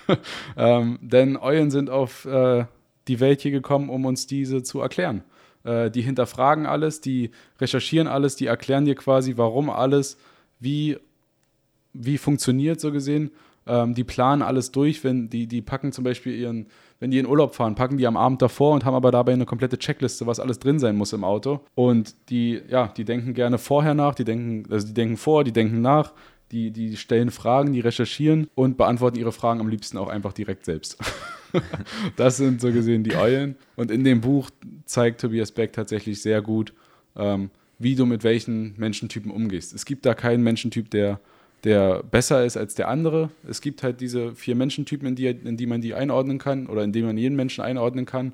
[0.56, 2.64] ähm, denn Eulen sind auf äh,
[3.08, 5.22] die Welt hier gekommen, um uns diese zu erklären.
[5.64, 10.18] Äh, die hinterfragen alles, die recherchieren alles, die erklären dir quasi, warum alles,
[10.60, 10.98] wie,
[11.92, 13.30] wie funktioniert, so gesehen.
[13.66, 16.66] Ähm, die planen alles durch, wenn die, die packen zum Beispiel ihren,
[17.00, 19.44] wenn die in Urlaub fahren, packen die am Abend davor und haben aber dabei eine
[19.44, 21.60] komplette Checkliste, was alles drin sein muss im Auto.
[21.74, 25.52] Und die, ja, die denken gerne vorher nach, die denken, also die denken vor, die
[25.52, 26.12] denken nach,
[26.52, 30.64] die, die stellen Fragen, die recherchieren und beantworten ihre Fragen am liebsten auch einfach direkt
[30.64, 30.98] selbst.
[32.16, 33.56] das sind so gesehen die Eulen.
[33.76, 34.50] Und in dem Buch
[34.84, 36.72] zeigt Tobias Beck tatsächlich sehr gut,
[37.16, 39.74] ähm, wie du mit welchen Menschentypen umgehst.
[39.74, 41.20] Es gibt da keinen Menschentyp, der,
[41.64, 43.30] der besser ist als der andere.
[43.48, 46.82] Es gibt halt diese vier Menschentypen, in die, in die man die einordnen kann oder
[46.82, 48.32] in die man jeden Menschen einordnen kann.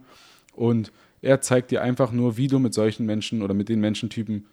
[0.54, 4.46] Und er zeigt dir einfach nur, wie du mit solchen Menschen oder mit den Menschentypen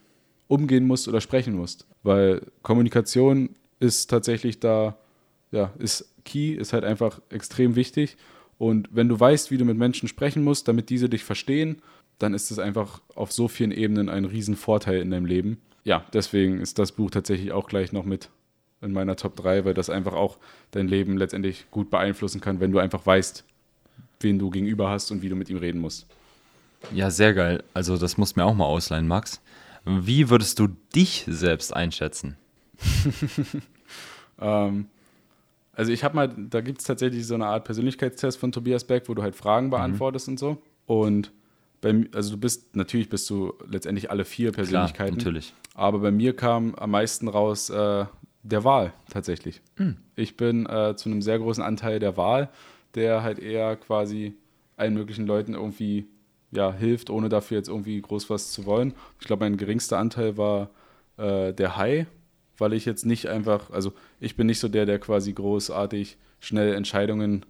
[0.51, 1.87] umgehen musst oder sprechen musst.
[2.03, 4.97] Weil Kommunikation ist tatsächlich da,
[5.51, 8.17] ja, ist key, ist halt einfach extrem wichtig.
[8.57, 11.81] Und wenn du weißt, wie du mit Menschen sprechen musst, damit diese dich verstehen,
[12.19, 15.57] dann ist es einfach auf so vielen Ebenen ein Riesenvorteil in deinem Leben.
[15.85, 18.29] ja, deswegen ist das Buch tatsächlich auch gleich noch mit
[18.81, 20.37] in meiner Top 3, weil das einfach auch
[20.71, 23.45] dein Leben letztendlich gut beeinflussen kann, wenn du einfach weißt,
[24.19, 26.07] wen du gegenüber hast und wie du mit ihm reden musst.
[26.93, 27.63] Ja, sehr geil.
[27.73, 29.41] Also das musst du mir auch mal ausleihen, Max.
[29.85, 32.37] Wie würdest du dich selbst einschätzen?
[34.39, 34.87] ähm,
[35.73, 39.07] also ich habe mal, da gibt es tatsächlich so eine Art Persönlichkeitstest von Tobias Beck,
[39.07, 39.71] wo du halt Fragen mhm.
[39.71, 40.33] beantwortest mhm.
[40.33, 40.61] und so.
[40.85, 41.31] Und
[41.81, 45.17] bei, also du bist, natürlich bist du letztendlich alle vier Persönlichkeiten.
[45.17, 45.53] Klar, natürlich.
[45.73, 48.05] Aber bei mir kam am meisten raus äh,
[48.43, 49.61] der Wahl tatsächlich.
[49.77, 49.97] Mhm.
[50.15, 52.49] Ich bin äh, zu einem sehr großen Anteil der Wahl,
[52.93, 54.35] der halt eher quasi
[54.77, 56.07] allen möglichen Leuten irgendwie
[56.51, 58.93] ja, hilft, ohne dafür jetzt irgendwie groß was zu wollen.
[59.19, 60.69] Ich glaube, mein geringster Anteil war
[61.17, 62.07] äh, der Hai,
[62.57, 66.73] weil ich jetzt nicht einfach, also ich bin nicht so der, der quasi großartig schnell
[66.73, 67.45] Entscheidungen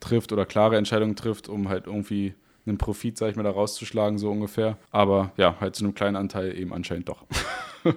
[0.00, 2.34] trifft oder klare Entscheidungen trifft, um halt irgendwie
[2.66, 4.78] einen Profit, sag ich mal, da rauszuschlagen, so ungefähr.
[4.90, 7.24] Aber ja, halt zu einem kleinen Anteil eben anscheinend doch.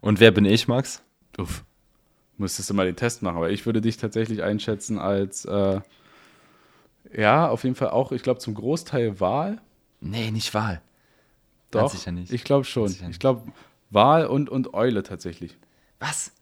[0.00, 1.02] Und wer bin ich, Max?
[1.38, 1.64] Uff.
[2.38, 5.80] Müsstest du mal den Test machen, aber ich würde dich tatsächlich einschätzen als, äh,
[7.16, 9.60] ja, auf jeden Fall auch, ich glaube, zum Großteil Wahl.
[10.00, 10.80] Nee, nicht Wahl.
[11.70, 12.32] Doch, sicher nicht.
[12.32, 12.94] ich glaube schon.
[13.10, 13.52] Ich glaube,
[13.90, 15.56] Wahl und, und Eule tatsächlich.
[15.98, 16.32] Was?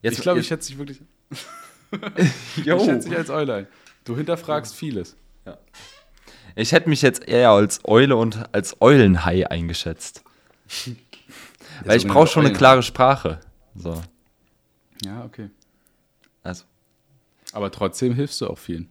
[0.00, 1.00] Jetzt, ich glaube, ich schätze dich wirklich.
[2.56, 3.66] ich schätze dich als Eule ein.
[4.04, 5.16] Du hinterfragst vieles.
[5.44, 5.58] Ja.
[6.54, 10.24] Ich hätte mich jetzt eher als Eule und als Eulenhai eingeschätzt.
[11.84, 13.40] Weil ich brauche schon eine klare Sprache.
[13.74, 14.00] So.
[15.04, 15.50] Ja, okay.
[16.42, 16.64] Also.
[17.52, 18.88] Aber trotzdem hilfst du auch vielen.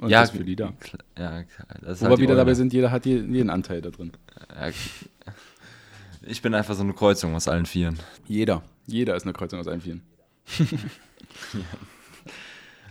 [0.00, 0.72] Und ja, das für die da.
[1.18, 1.44] Ja,
[1.80, 4.12] das Wo halt wir wieder dabei sind, jeder hat jeden Anteil da drin.
[4.54, 4.70] Ja,
[6.22, 7.98] ich bin einfach so eine Kreuzung aus allen Vieren.
[8.26, 8.62] Jeder.
[8.86, 10.02] Jeder ist eine Kreuzung aus allen Vieren.
[10.58, 11.60] ja.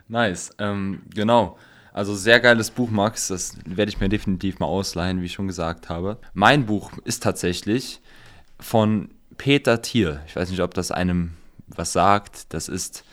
[0.07, 0.51] Nice.
[0.57, 1.57] Ähm, genau.
[1.91, 3.27] Also sehr geiles Buch, Max.
[3.27, 6.17] Das werde ich mir definitiv mal ausleihen, wie ich schon gesagt habe.
[6.33, 8.01] Mein Buch ist tatsächlich
[8.59, 10.19] von Peter Thiel.
[10.27, 11.31] Ich weiß nicht, ob das einem
[11.67, 12.53] was sagt.
[12.53, 13.03] Das ist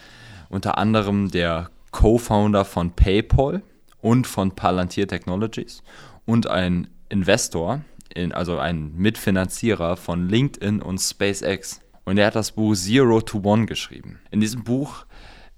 [0.49, 3.63] unter anderem der Co-Founder von PayPal
[4.03, 5.83] und von Palantir Technologies
[6.27, 7.81] und ein Investor,
[8.15, 11.81] in, also ein Mitfinanzierer von LinkedIn und SpaceX.
[12.05, 14.21] Und er hat das Buch Zero to One geschrieben.
[14.31, 15.07] In diesem Buch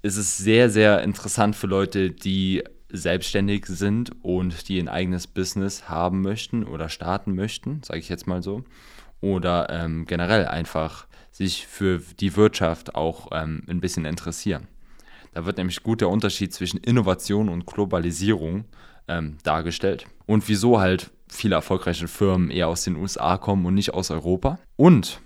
[0.01, 5.89] ist es sehr, sehr interessant für Leute, die selbstständig sind und die ein eigenes Business
[5.89, 8.63] haben möchten oder starten möchten, sage ich jetzt mal so,
[9.21, 14.67] oder ähm, generell einfach sich für die Wirtschaft auch ähm, ein bisschen interessieren.
[15.35, 18.63] Da wird nämlich gut der Unterschied zwischen Innovation und Globalisierung
[19.09, 23.93] ähm, dargestellt und wieso halt viele erfolgreiche Firmen eher aus den USA kommen und nicht
[23.93, 25.19] aus Europa und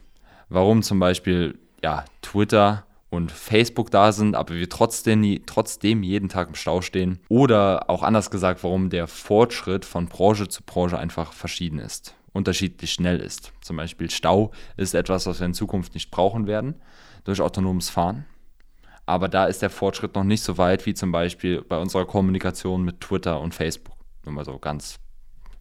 [0.49, 6.47] warum zum Beispiel ja, Twitter und Facebook da sind, aber wir trotzdem, trotzdem jeden Tag
[6.47, 7.19] im Stau stehen.
[7.29, 12.91] Oder auch anders gesagt, warum der Fortschritt von Branche zu Branche einfach verschieden ist, unterschiedlich
[12.91, 13.51] schnell ist.
[13.61, 16.75] Zum Beispiel Stau ist etwas, was wir in Zukunft nicht brauchen werden
[17.25, 18.25] durch autonomes Fahren.
[19.09, 22.83] Aber da ist der Fortschritt noch nicht so weit wie zum Beispiel bei unserer Kommunikation
[22.83, 23.95] mit Twitter und Facebook.
[24.23, 24.99] Nur mal so ganz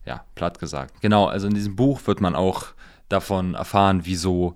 [0.05, 1.01] ja, platt gesagt.
[1.01, 2.67] Genau, also in diesem Buch wird man auch
[3.07, 4.55] davon erfahren, wieso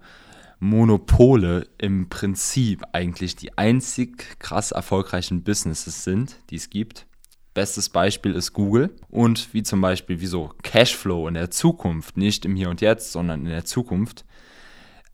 [0.60, 7.08] Monopole im Prinzip eigentlich die einzig krass erfolgreichen Businesses sind, die es gibt.
[7.56, 12.56] Bestes Beispiel ist Google und wie zum Beispiel wieso Cashflow in der Zukunft, nicht im
[12.56, 14.24] Hier und Jetzt, sondern in der Zukunft,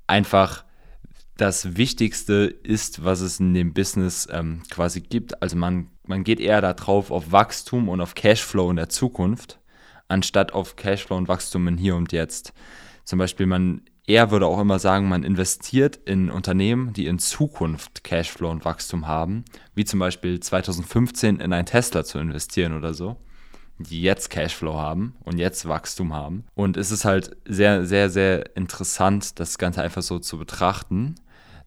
[0.06, 0.66] einfach
[1.40, 5.42] das Wichtigste ist, was es in dem Business ähm, quasi gibt.
[5.42, 9.60] Also man, man geht eher darauf auf Wachstum und auf Cashflow in der Zukunft,
[10.08, 12.54] anstatt auf Cashflow und Wachstum in Hier und Jetzt.
[13.06, 18.04] Zum Beispiel man er würde auch immer sagen, man investiert in Unternehmen, die in Zukunft
[18.04, 23.18] Cashflow und Wachstum haben, wie zum Beispiel 2015 in ein Tesla zu investieren oder so,
[23.78, 26.46] die jetzt Cashflow haben und jetzt Wachstum haben.
[26.56, 31.14] Und es ist halt sehr, sehr, sehr interessant, das Ganze einfach so zu betrachten,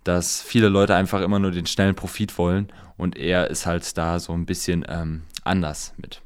[0.04, 4.18] dass viele Leute einfach immer nur den schnellen Profit wollen und er ist halt da
[4.18, 6.22] so ein bisschen ähm, anders mit.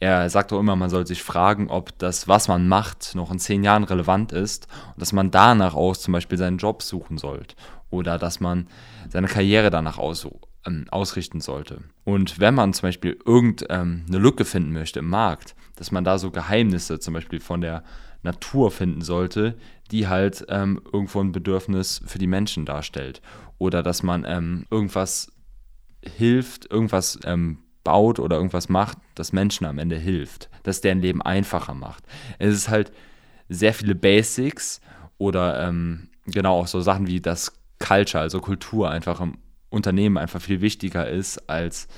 [0.00, 3.38] Er sagt auch immer, man soll sich fragen, ob das, was man macht, noch in
[3.38, 7.54] zehn Jahren relevant ist und dass man danach aus zum Beispiel seinen Job suchen sollte
[7.90, 8.66] oder dass man
[9.10, 10.26] seine Karriere danach aus,
[10.66, 11.82] ähm, ausrichten sollte.
[12.04, 16.18] Und wenn man zum Beispiel irgendeine ähm, Lücke finden möchte im Markt, dass man da
[16.18, 17.84] so Geheimnisse zum Beispiel von der
[18.22, 19.56] Natur finden sollte,
[19.90, 23.20] die halt ähm, irgendwo ein Bedürfnis für die Menschen darstellt.
[23.58, 25.32] Oder dass man ähm, irgendwas
[26.02, 31.22] hilft, irgendwas ähm, baut oder irgendwas macht, das Menschen am Ende hilft, das deren Leben
[31.22, 32.04] einfacher macht.
[32.38, 32.92] Es ist halt
[33.48, 34.80] sehr viele Basics
[35.18, 39.38] oder ähm, genau auch so Sachen wie das Culture, also Kultur einfach im
[39.70, 41.88] Unternehmen einfach viel wichtiger ist, als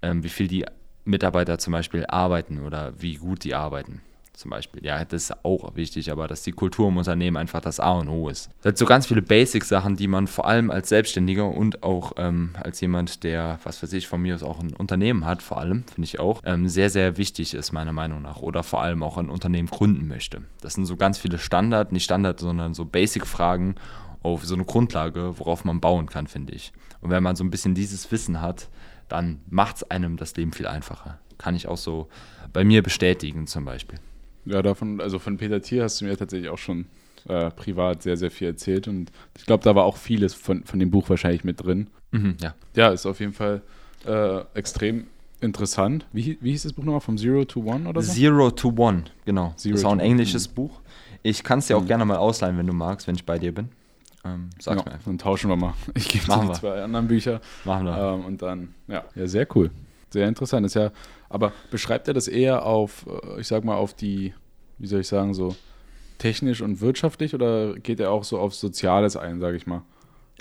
[0.00, 0.64] ähm, wie viel die
[1.04, 4.00] Mitarbeiter zum Beispiel arbeiten oder wie gut die arbeiten.
[4.34, 4.84] Zum Beispiel.
[4.84, 8.08] Ja, das ist auch wichtig, aber dass die Kultur im Unternehmen einfach das A und
[8.08, 8.48] O ist.
[8.62, 12.50] Das sind so ganz viele Basic-Sachen, die man vor allem als Selbstständiger und auch ähm,
[12.54, 15.84] als jemand, der, was weiß ich, von mir aus auch ein Unternehmen hat, vor allem,
[15.84, 18.38] finde ich auch, ähm, sehr, sehr wichtig ist, meiner Meinung nach.
[18.38, 20.42] Oder vor allem auch ein Unternehmen gründen möchte.
[20.60, 23.74] Das sind so ganz viele Standard, nicht Standard, sondern so Basic-Fragen
[24.22, 26.72] auf so eine Grundlage, worauf man bauen kann, finde ich.
[27.00, 28.68] Und wenn man so ein bisschen dieses Wissen hat,
[29.08, 31.18] dann macht es einem das Leben viel einfacher.
[31.36, 32.08] Kann ich auch so
[32.52, 33.98] bei mir bestätigen zum Beispiel.
[34.44, 36.86] Ja, davon, also von Peter Thiel hast du mir tatsächlich auch schon
[37.28, 40.78] äh, privat sehr, sehr viel erzählt und ich glaube, da war auch vieles von, von
[40.80, 41.86] dem Buch wahrscheinlich mit drin.
[42.10, 42.54] Mhm, ja.
[42.74, 43.62] Ja, ist auf jeden Fall
[44.06, 45.06] äh, extrem
[45.40, 46.06] interessant.
[46.12, 47.00] Wie, wie hieß das Buch nochmal?
[47.00, 48.12] Vom Zero to One oder so?
[48.12, 49.54] Zero to One, genau.
[49.56, 50.54] Zero das ist auch ein englisches One.
[50.54, 50.80] Buch.
[51.22, 51.86] Ich kann es dir auch Mhm.
[51.86, 53.68] gerne mal ausleihen, wenn du magst, wenn ich bei dir bin.
[54.24, 55.04] Ähm, sag's ja, mir einfach.
[55.06, 55.74] dann tauschen wir mal.
[55.94, 57.96] Ich gebe dir die zwei anderen Bücher Machen wir.
[57.96, 59.04] ähm, und dann, ja.
[59.14, 59.70] Ja, sehr cool.
[60.10, 60.66] Sehr interessant.
[60.66, 60.90] Ist ja,
[61.32, 64.34] aber beschreibt er das eher auf, äh, ich sag mal, auf die,
[64.78, 65.56] wie soll ich sagen, so
[66.18, 69.82] technisch und wirtschaftlich oder geht er auch so auf Soziales ein, sage ich mal?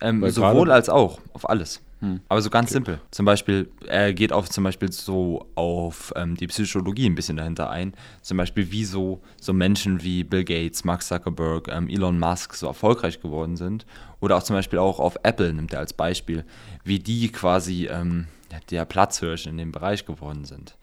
[0.01, 1.81] Ähm, sowohl als auch, auf alles.
[1.99, 2.19] Hm.
[2.27, 2.99] Aber so ganz simpel.
[3.11, 7.69] Zum Beispiel, er geht auf zum Beispiel so auf ähm, die Psychologie ein bisschen dahinter
[7.69, 7.93] ein.
[8.23, 13.21] Zum Beispiel, wieso so Menschen wie Bill Gates, Mark Zuckerberg, ähm, Elon Musk so erfolgreich
[13.21, 13.85] geworden sind.
[14.19, 16.43] Oder auch zum Beispiel auch auf Apple nimmt er als Beispiel,
[16.83, 18.27] wie die quasi ähm,
[18.71, 20.75] der Platzhirsch in dem Bereich geworden sind.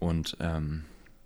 [0.00, 0.84] Und ähm,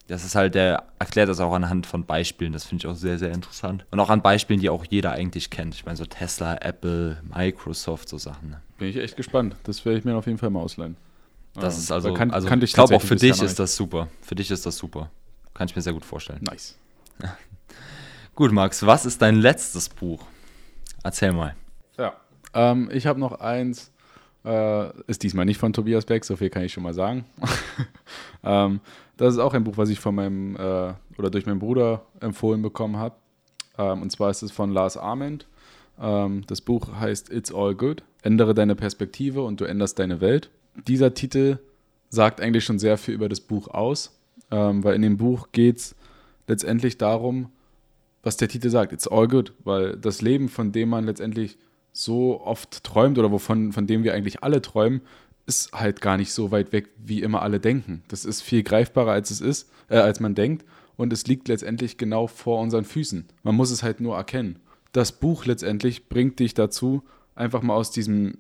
[0.09, 2.53] das ist halt, der erklärt das auch anhand von Beispielen.
[2.53, 3.87] Das finde ich auch sehr, sehr interessant.
[3.91, 5.75] Und auch an Beispielen, die auch jeder eigentlich kennt.
[5.75, 8.51] Ich meine, so Tesla, Apple, Microsoft, so Sachen.
[8.51, 8.61] Ne?
[8.77, 9.57] Bin ich echt gespannt.
[9.63, 10.97] Das werde ich mir auf jeden Fall mal ausleihen.
[11.55, 13.77] Das Ähm, ist also, weil kann- also kannte ich glaube auch für dich ist das
[13.77, 14.09] super.
[14.21, 15.09] Für dich ist das super.
[15.55, 16.41] Kann ich mir sehr gut vorstellen.
[16.43, 16.77] Nice.
[18.35, 20.25] Gut, Max, was ist dein letztes Buch?
[21.05, 21.55] Erzähl mal.
[21.97, 22.15] Ja.
[22.53, 23.93] Ähm, ich habe noch eins,
[24.45, 27.25] äh, ist diesmal nicht von Tobias Beck, so viel kann ich schon mal sagen.
[28.45, 28.81] ähm,
[29.17, 32.63] das ist auch ein Buch, was ich von meinem äh, oder durch meinen Bruder empfohlen
[32.63, 33.17] bekommen habe.
[33.79, 35.47] Ähm, und zwar ist es von Lars Ament.
[36.01, 38.03] Ähm, das Buch heißt It's All Good.
[38.23, 40.51] Ändere deine Perspektive und du änderst deine Welt.
[40.87, 41.59] Dieser Titel
[42.09, 44.19] sagt eigentlich schon sehr viel über das Buch aus,
[44.51, 45.97] ähm, weil in dem Buch geht es
[46.47, 47.51] letztendlich darum,
[48.23, 51.59] was der Titel sagt, it's all good, weil das Leben, von dem man letztendlich
[51.95, 55.01] so oft träumt oder wovon, von dem wir eigentlich alle träumen,
[55.47, 58.03] ist halt gar nicht so weit weg, wie immer alle denken.
[58.09, 60.67] Das ist viel greifbarer, als es ist, äh, als man denkt.
[60.97, 63.27] Und es liegt letztendlich genau vor unseren Füßen.
[63.43, 64.59] Man muss es halt nur erkennen.
[64.93, 67.03] Das Buch letztendlich bringt dich dazu,
[67.35, 68.39] einfach mal aus diesem,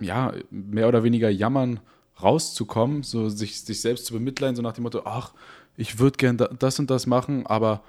[0.00, 1.80] ja, mehr oder weniger Jammern
[2.20, 5.34] rauszukommen, so sich, sich selbst zu bemitleiden, so nach dem Motto, ach,
[5.76, 7.82] ich würde gern da, das und das machen, aber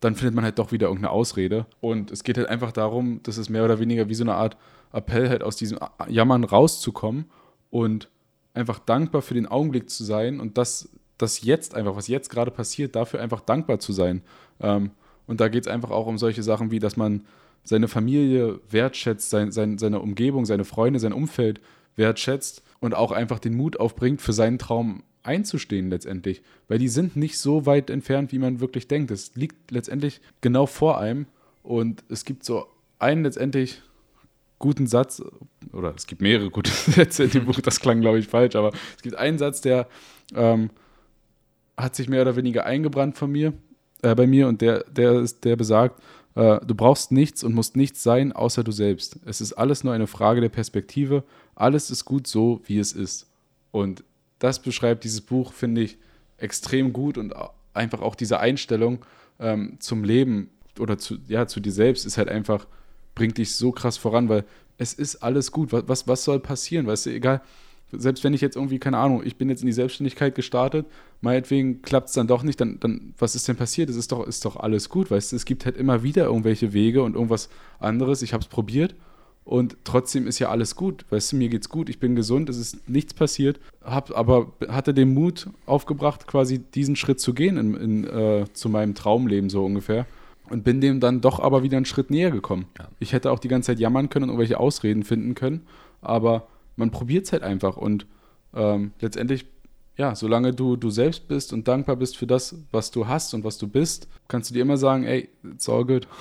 [0.00, 1.66] dann findet man halt doch wieder irgendeine Ausrede.
[1.80, 4.56] Und es geht halt einfach darum, dass es mehr oder weniger wie so eine Art
[4.92, 5.78] Appell halt aus diesem
[6.08, 7.26] Jammern rauszukommen
[7.70, 8.08] und
[8.54, 10.88] einfach dankbar für den Augenblick zu sein und das,
[11.18, 14.22] das jetzt einfach, was jetzt gerade passiert, dafür einfach dankbar zu sein.
[14.60, 14.90] Ähm,
[15.26, 17.26] und da geht es einfach auch um solche Sachen wie, dass man
[17.64, 21.60] seine Familie wertschätzt, sein, sein, seine Umgebung, seine Freunde, sein Umfeld
[21.96, 26.42] wertschätzt und auch einfach den Mut aufbringt, für seinen Traum einzustehen letztendlich.
[26.68, 29.10] Weil die sind nicht so weit entfernt, wie man wirklich denkt.
[29.10, 31.26] Es liegt letztendlich genau vor einem
[31.62, 32.66] und es gibt so
[32.98, 33.82] einen letztendlich
[34.58, 35.22] guten Satz,
[35.72, 38.72] oder es gibt mehrere gute Sätze in dem Buch, das klang, glaube ich, falsch, aber
[38.96, 39.86] es gibt einen Satz, der
[40.34, 40.70] ähm,
[41.76, 43.52] hat sich mehr oder weniger eingebrannt von mir,
[44.02, 46.00] äh, bei mir und der, der ist, der besagt,
[46.36, 49.18] äh, du brauchst nichts und musst nichts sein, außer du selbst.
[49.24, 51.24] Es ist alles nur eine Frage der Perspektive.
[51.54, 53.26] Alles ist gut so, wie es ist.
[53.72, 54.04] Und
[54.38, 55.98] das beschreibt dieses Buch, finde ich,
[56.38, 57.34] extrem gut und
[57.72, 59.04] einfach auch diese Einstellung
[59.38, 62.66] ähm, zum Leben oder zu, ja, zu dir selbst ist halt einfach,
[63.14, 64.44] bringt dich so krass voran, weil
[64.78, 65.72] es ist alles gut.
[65.72, 66.86] Was, was, was soll passieren?
[66.86, 67.40] Weißt du, egal,
[67.92, 70.86] selbst wenn ich jetzt irgendwie, keine Ahnung, ich bin jetzt in die Selbstständigkeit gestartet,
[71.20, 73.88] meinetwegen klappt es dann doch nicht, dann, dann, was ist denn passiert?
[73.88, 76.72] Es ist doch, ist doch alles gut, weißt du, es gibt halt immer wieder irgendwelche
[76.72, 78.22] Wege und irgendwas anderes.
[78.22, 78.94] Ich habe es probiert
[79.46, 82.58] und trotzdem ist ja alles gut, weißt du, mir geht's gut, ich bin gesund, es
[82.58, 87.74] ist nichts passiert, hab aber hatte den Mut aufgebracht, quasi diesen Schritt zu gehen in,
[87.76, 90.04] in, äh, zu meinem Traumleben so ungefähr
[90.50, 92.66] und bin dem dann doch aber wieder einen Schritt näher gekommen.
[92.76, 92.88] Ja.
[92.98, 95.64] Ich hätte auch die ganze Zeit jammern können und irgendwelche Ausreden finden können,
[96.00, 98.04] aber man probiert es halt einfach und
[98.52, 99.46] ähm, letztendlich,
[99.96, 103.44] ja, solange du du selbst bist und dankbar bist für das, was du hast und
[103.44, 106.08] was du bist, kannst du dir immer sagen, ey, it's all good.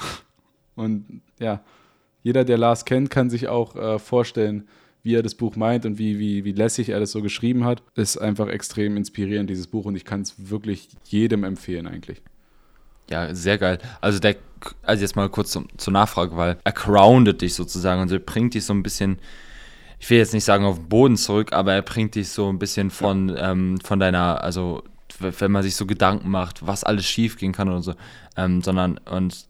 [0.78, 1.62] Und ja,
[2.26, 4.68] jeder, der Lars kennt, kann sich auch äh, vorstellen,
[5.04, 7.84] wie er das Buch meint und wie, wie, wie lässig er das so geschrieben hat.
[7.94, 12.24] Ist einfach extrem inspirierend, dieses Buch, und ich kann es wirklich jedem empfehlen eigentlich.
[13.12, 13.78] Ja, sehr geil.
[14.02, 14.38] Also der,
[14.82, 18.56] also jetzt mal kurz zum, zur Nachfrage, weil er groundet dich sozusagen und er bringt
[18.56, 19.20] dich so ein bisschen,
[20.00, 22.58] ich will jetzt nicht sagen auf den Boden zurück, aber er bringt dich so ein
[22.58, 24.82] bisschen von, ähm, von deiner, also
[25.20, 27.94] wenn man sich so Gedanken macht, was alles schief gehen kann oder so,
[28.36, 29.46] ähm, sondern und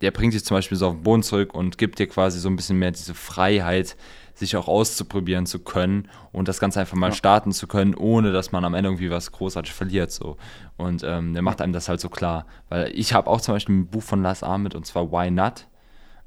[0.00, 2.48] der bringt dich zum Beispiel so auf den Boden zurück und gibt dir quasi so
[2.48, 3.96] ein bisschen mehr diese Freiheit,
[4.34, 7.14] sich auch auszuprobieren zu können und das Ganze einfach mal ja.
[7.14, 10.12] starten zu können, ohne dass man am Ende irgendwie was großartig verliert.
[10.12, 10.36] So.
[10.76, 12.46] Und ähm, der macht einem das halt so klar.
[12.68, 15.66] Weil ich habe auch zum Beispiel ein Buch von Lars Ahmed und zwar Why Not.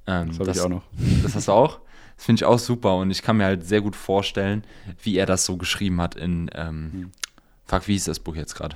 [0.08, 0.84] Ähm, das habe ich auch noch.
[1.24, 1.80] Das hast du auch?
[2.18, 4.64] Das finde ich auch super und ich kann mir halt sehr gut vorstellen,
[5.02, 7.12] wie er das so geschrieben hat in, ähm, hm.
[7.66, 8.76] fuck, wie hieß das Buch jetzt gerade?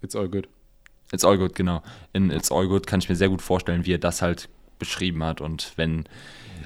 [0.00, 0.48] It's All Good.
[1.12, 1.82] It's All Good, genau.
[2.12, 4.48] In It's All Good kann ich mir sehr gut vorstellen, wie er das halt
[4.78, 6.04] beschrieben hat und wenn,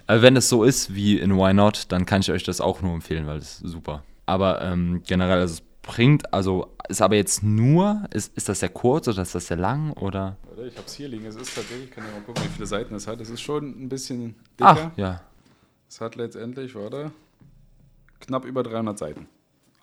[0.07, 2.82] äh, wenn es so ist wie in Why Not, dann kann ich euch das auch
[2.82, 4.03] nur empfehlen, weil es super.
[4.26, 8.68] Aber ähm, generell, also es bringt, also ist aber jetzt nur, ist, ist das sehr
[8.68, 10.36] kurz oder ist das sehr lang oder?
[10.66, 12.66] Ich habe es hier liegen, es ist tatsächlich, ich kann ja mal gucken, wie viele
[12.66, 13.20] Seiten es hat.
[13.20, 14.93] Es ist schon ein bisschen dicker.
[14.93, 15.22] Ach, ja.
[15.88, 17.12] Es hat letztendlich, warte,
[18.20, 19.28] knapp über 300 Seiten.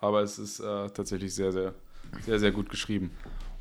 [0.00, 1.74] Aber es ist äh, tatsächlich sehr, sehr,
[2.24, 3.10] sehr, sehr gut geschrieben.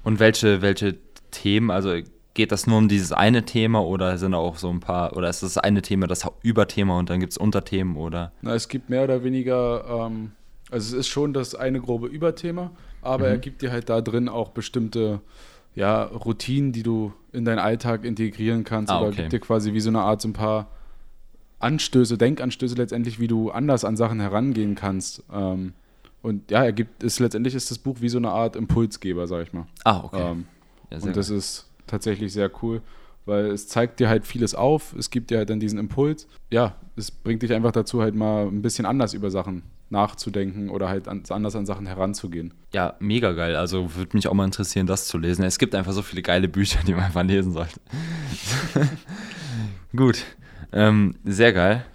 [0.04, 0.96] Und welche, welche
[1.32, 1.94] Themen, also
[2.34, 5.44] geht das nur um dieses eine Thema oder sind auch so ein paar, oder ist
[5.44, 8.32] das eine Thema das Überthema und dann gibt es Unterthemen oder?
[8.42, 10.32] Na, es gibt mehr oder weniger, ähm,
[10.72, 12.72] also es ist schon das eine grobe Überthema,
[13.02, 13.32] aber mhm.
[13.32, 15.22] er gibt dir halt da drin auch bestimmte
[15.76, 19.80] ja, Routinen, die du in deinen Alltag integrieren kannst ah, oder gibt dir quasi wie
[19.80, 20.68] so eine Art so ein paar
[21.60, 25.24] Anstöße, Denkanstöße letztendlich, wie du anders an Sachen herangehen kannst.
[25.32, 25.74] Ähm,
[26.22, 29.44] und ja, er gibt es letztendlich ist das Buch wie so eine Art Impulsgeber, sag
[29.48, 29.66] ich mal.
[29.84, 30.32] Ah, okay.
[30.32, 30.46] Ähm,
[30.92, 31.38] ja, und das gut.
[31.38, 32.82] ist tatsächlich sehr cool,
[33.26, 36.28] weil es zeigt dir halt vieles auf, es gibt dir halt dann diesen Impuls.
[36.52, 40.88] Ja, es bringt dich einfach dazu, halt mal ein bisschen anders über Sachen nachzudenken oder
[40.90, 42.54] halt anders an Sachen heranzugehen.
[42.74, 43.56] Ja, mega geil.
[43.56, 45.44] Also würde mich auch mal interessieren, das zu lesen.
[45.44, 47.80] Es gibt einfach so viele geile Bücher, die man einfach lesen sollte.
[49.96, 50.24] Gut,
[50.72, 51.86] ähm, sehr geil.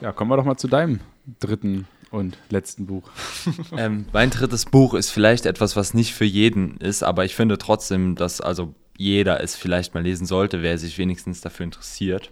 [0.00, 1.00] Ja, kommen wir doch mal zu deinem
[1.40, 3.10] dritten und letzten Buch.
[3.76, 7.58] ähm, mein drittes Buch ist vielleicht etwas, was nicht für jeden ist, aber ich finde
[7.58, 12.30] trotzdem, dass also jeder es vielleicht mal lesen sollte, wer sich wenigstens dafür interessiert.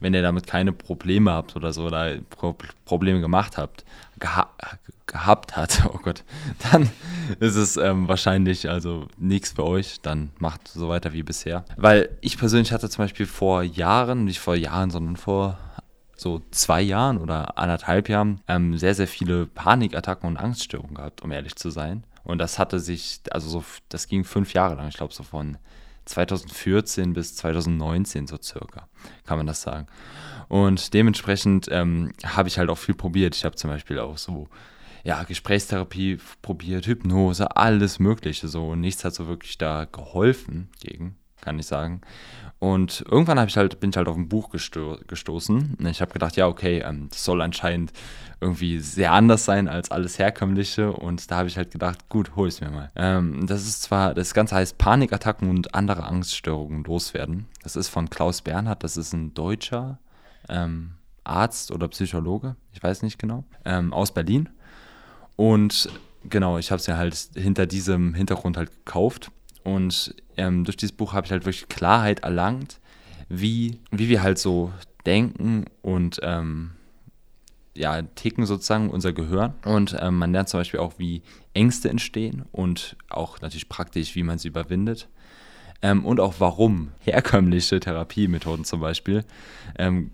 [0.00, 3.84] Wenn ihr damit keine Probleme habt oder so, oder Pro Probleme gemacht habt,
[4.18, 4.48] geha
[5.06, 6.22] gehabt hat, oh Gott,
[6.70, 6.88] dann
[7.40, 10.00] ist es ähm, wahrscheinlich also nichts für euch.
[10.00, 11.64] Dann macht so weiter wie bisher.
[11.76, 15.58] Weil ich persönlich hatte zum Beispiel vor Jahren, nicht vor Jahren, sondern vor
[16.20, 21.32] so zwei Jahren oder anderthalb Jahren ähm, sehr, sehr viele Panikattacken und Angststörungen gehabt, um
[21.32, 22.04] ehrlich zu sein.
[22.24, 25.56] Und das hatte sich, also so, das ging fünf Jahre lang, ich glaube so von
[26.04, 28.86] 2014 bis 2019 so circa,
[29.24, 29.86] kann man das sagen.
[30.48, 33.34] Und dementsprechend ähm, habe ich halt auch viel probiert.
[33.34, 34.48] Ich habe zum Beispiel auch so,
[35.04, 38.68] ja, Gesprächstherapie probiert, Hypnose, alles Mögliche so.
[38.68, 42.00] Und nichts hat so wirklich da geholfen gegen, kann ich sagen.
[42.58, 45.78] Und irgendwann ich halt, bin ich halt auf ein Buch gesto gestoßen.
[45.90, 47.92] Ich habe gedacht, ja, okay, ähm, das soll anscheinend
[48.40, 50.92] irgendwie sehr anders sein als alles Herkömmliche.
[50.92, 52.90] Und da habe ich halt gedacht, gut, hol es mir mal.
[52.96, 57.46] Ähm, das ist zwar, das Ganze heißt Panikattacken und andere Angststörungen loswerden.
[57.62, 59.98] Das ist von Klaus Bernhard, das ist ein deutscher
[60.50, 60.92] ähm,
[61.24, 64.48] Arzt oder Psychologe, ich weiß nicht genau, ähm, aus Berlin.
[65.36, 65.88] Und
[66.28, 69.30] genau, ich habe es ja halt hinter diesem Hintergrund halt gekauft.
[69.64, 72.80] Und ähm, durch dieses Buch habe ich halt wirklich Klarheit erlangt,
[73.28, 74.72] wie, wie wir halt so
[75.06, 76.72] denken und ähm,
[77.74, 79.54] ja, ticken sozusagen unser Gehirn.
[79.64, 81.22] Und ähm, man lernt zum Beispiel auch, wie
[81.54, 85.08] Ängste entstehen und auch natürlich praktisch, wie man sie überwindet.
[85.82, 89.24] Ähm, und auch warum herkömmliche Therapiemethoden zum Beispiel
[89.78, 90.10] ähm,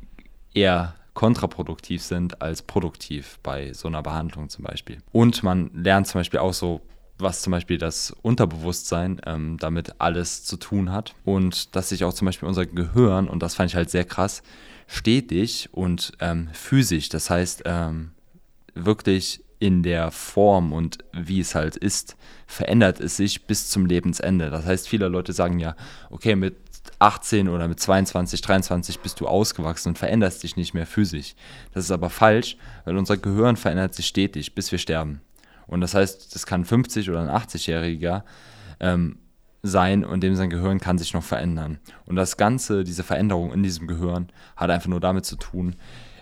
[0.55, 4.99] eher kontraproduktiv sind als produktiv bei so einer Behandlung zum Beispiel.
[5.13, 6.83] Und man lernt zum Beispiel auch so
[7.19, 11.15] was zum Beispiel das Unterbewusstsein ähm, damit alles zu tun hat.
[11.25, 14.43] Und dass sich auch zum Beispiel unser Gehirn, und das fand ich halt sehr krass,
[14.87, 18.11] stetig und ähm, physisch, das heißt ähm,
[18.75, 24.51] wirklich in der Form und wie es halt ist, verändert es sich bis zum Lebensende.
[24.51, 25.75] Das heißt, viele Leute sagen ja,
[26.11, 26.57] okay, mit
[26.99, 31.35] 18 oder mit 22, 23 bist du ausgewachsen und veränderst dich nicht mehr physisch.
[31.73, 35.21] Das ist aber falsch, weil unser Gehirn verändert sich stetig, bis wir sterben.
[35.67, 38.23] Und das heißt, das kann 50 oder ein 80-Jähriger
[38.81, 39.19] ähm,
[39.63, 41.79] sein und dem sein Gehirn kann sich noch verändern.
[42.05, 45.77] Und das Ganze, diese Veränderung in diesem Gehirn, hat einfach nur damit zu tun,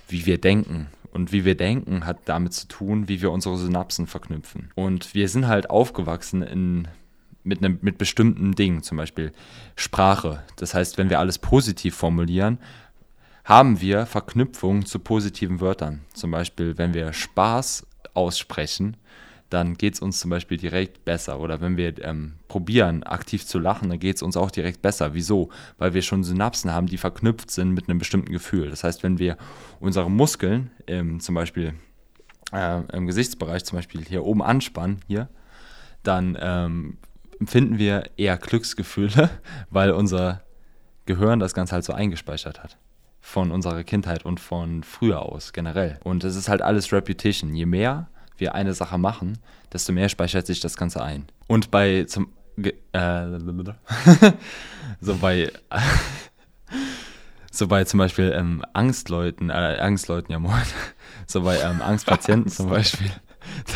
[0.08, 0.88] wie wir denken.
[1.12, 4.72] Und wie wir denken, hat damit zu tun, wie wir unsere Synapsen verknüpfen.
[4.74, 6.88] Und wir sind halt aufgewachsen in,
[7.44, 9.32] mit, einem, mit bestimmten Dingen, zum Beispiel
[9.76, 10.42] Sprache.
[10.56, 12.58] Das heißt, wenn wir alles positiv formulieren,
[13.44, 16.00] haben wir Verknüpfungen zu positiven Wörtern.
[16.14, 18.96] Zum Beispiel, wenn wir Spaß aussprechen,
[19.50, 21.38] dann geht es uns zum Beispiel direkt besser.
[21.38, 25.14] Oder wenn wir ähm, probieren, aktiv zu lachen, dann geht es uns auch direkt besser.
[25.14, 25.50] Wieso?
[25.78, 28.70] Weil wir schon Synapsen haben, die verknüpft sind mit einem bestimmten Gefühl.
[28.70, 29.36] Das heißt, wenn wir
[29.80, 31.74] unsere Muskeln, ähm, zum Beispiel
[32.52, 35.28] äh, im Gesichtsbereich, zum Beispiel hier oben anspannen, hier,
[36.02, 36.98] dann ähm,
[37.38, 39.30] empfinden wir eher Glücksgefühle,
[39.70, 40.42] weil unser
[41.06, 42.78] Gehirn das Ganze halt so eingespeichert hat.
[43.20, 45.98] Von unserer Kindheit und von früher aus generell.
[46.04, 47.54] Und es ist halt alles Repetition.
[47.54, 49.38] Je mehr wir eine Sache machen,
[49.72, 51.26] desto mehr speichert sich das Ganze ein.
[51.46, 52.72] Und bei zum äh,
[55.00, 55.50] so bei
[57.50, 60.62] so bei zum Beispiel ähm, Angstleuten, äh, Angstleuten ja moin,
[61.26, 63.10] so bei ähm, Angstpatienten zum Beispiel,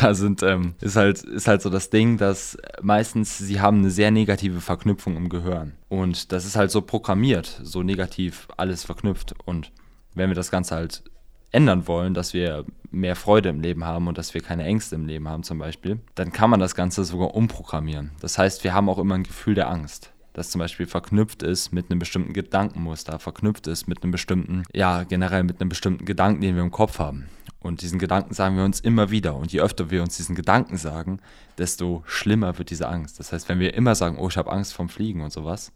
[0.01, 3.91] da sind, ähm, ist, halt, ist halt so das Ding, dass meistens sie haben eine
[3.91, 5.73] sehr negative Verknüpfung im Gehirn.
[5.87, 9.33] Und das ist halt so programmiert, so negativ alles verknüpft.
[9.45, 9.71] Und
[10.13, 11.03] wenn wir das Ganze halt
[11.51, 15.05] ändern wollen, dass wir mehr Freude im Leben haben und dass wir keine Ängste im
[15.05, 18.11] Leben haben zum Beispiel, dann kann man das Ganze sogar umprogrammieren.
[18.19, 21.73] Das heißt, wir haben auch immer ein Gefühl der Angst das zum Beispiel verknüpft ist
[21.73, 26.41] mit einem bestimmten Gedankenmuster, verknüpft ist mit einem bestimmten, ja, generell mit einem bestimmten Gedanken,
[26.41, 27.29] den wir im Kopf haben.
[27.59, 29.35] Und diesen Gedanken sagen wir uns immer wieder.
[29.35, 31.19] Und je öfter wir uns diesen Gedanken sagen,
[31.57, 33.19] desto schlimmer wird diese Angst.
[33.19, 35.73] Das heißt, wenn wir immer sagen, oh, ich habe Angst vom Fliegen und sowas,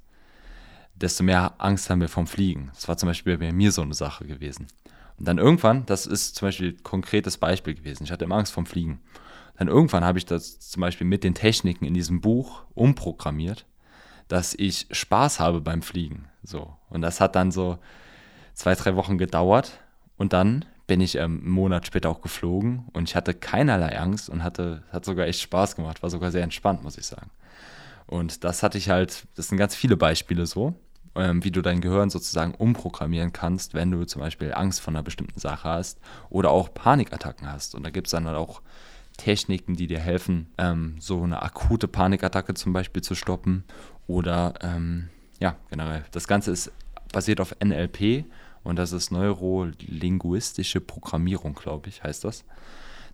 [0.96, 2.72] desto mehr Angst haben wir vom Fliegen.
[2.74, 4.68] Das war zum Beispiel bei mir so eine Sache gewesen.
[5.18, 8.54] Und dann irgendwann, das ist zum Beispiel ein konkretes Beispiel gewesen, ich hatte immer Angst
[8.54, 9.02] vom Fliegen.
[9.58, 13.66] Dann irgendwann habe ich das zum Beispiel mit den Techniken in diesem Buch umprogrammiert
[14.28, 16.26] dass ich Spaß habe beim Fliegen.
[16.44, 16.76] So.
[16.90, 17.78] Und das hat dann so
[18.54, 19.80] zwei, drei Wochen gedauert.
[20.18, 24.30] Und dann bin ich ähm, einen Monat später auch geflogen und ich hatte keinerlei Angst
[24.30, 27.30] und hatte, hat sogar echt Spaß gemacht, war sogar sehr entspannt, muss ich sagen.
[28.06, 30.74] Und das hatte ich halt, das sind ganz viele Beispiele so,
[31.16, 35.40] wie du dein Gehirn sozusagen umprogrammieren kannst, wenn du zum Beispiel Angst vor einer bestimmten
[35.40, 36.00] Sache hast
[36.32, 37.76] oder auch Panikattacken hast.
[37.76, 38.64] Und da gibt es dann halt auch
[39.18, 43.64] Techniken, die dir helfen, ähm, so eine akute Panikattacke zum Beispiel zu stoppen
[44.08, 45.10] oder ähm,
[45.40, 46.04] ja, generell.
[46.12, 46.72] Das Ganze ist
[47.14, 48.26] basiert auf NLP
[48.64, 52.44] und das ist neurolinguistische Programmierung, glaube ich, heißt das.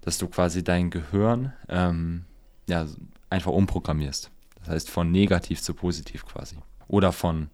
[0.02, 2.26] Dass du quasi dein Gehirn ähm,
[2.68, 2.88] ja,
[3.30, 4.32] einfach umprogrammierst.
[4.60, 6.56] Das heißt von negativ zu positiv quasi.
[6.88, 7.50] Oder von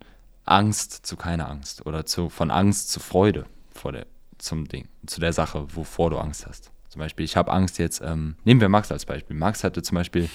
[0.45, 1.85] Angst zu keiner Angst.
[1.85, 4.05] Oder zu, von Angst zu Freude vor der,
[4.37, 6.71] zum Ding, zu der Sache, wovor du Angst hast.
[6.89, 9.35] Zum Beispiel, ich habe Angst jetzt, ähm, nehmen wir Max als Beispiel.
[9.35, 10.29] Max hatte zum Beispiel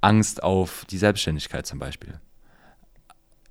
[0.00, 2.20] Angst auf die Selbstständigkeit zum Beispiel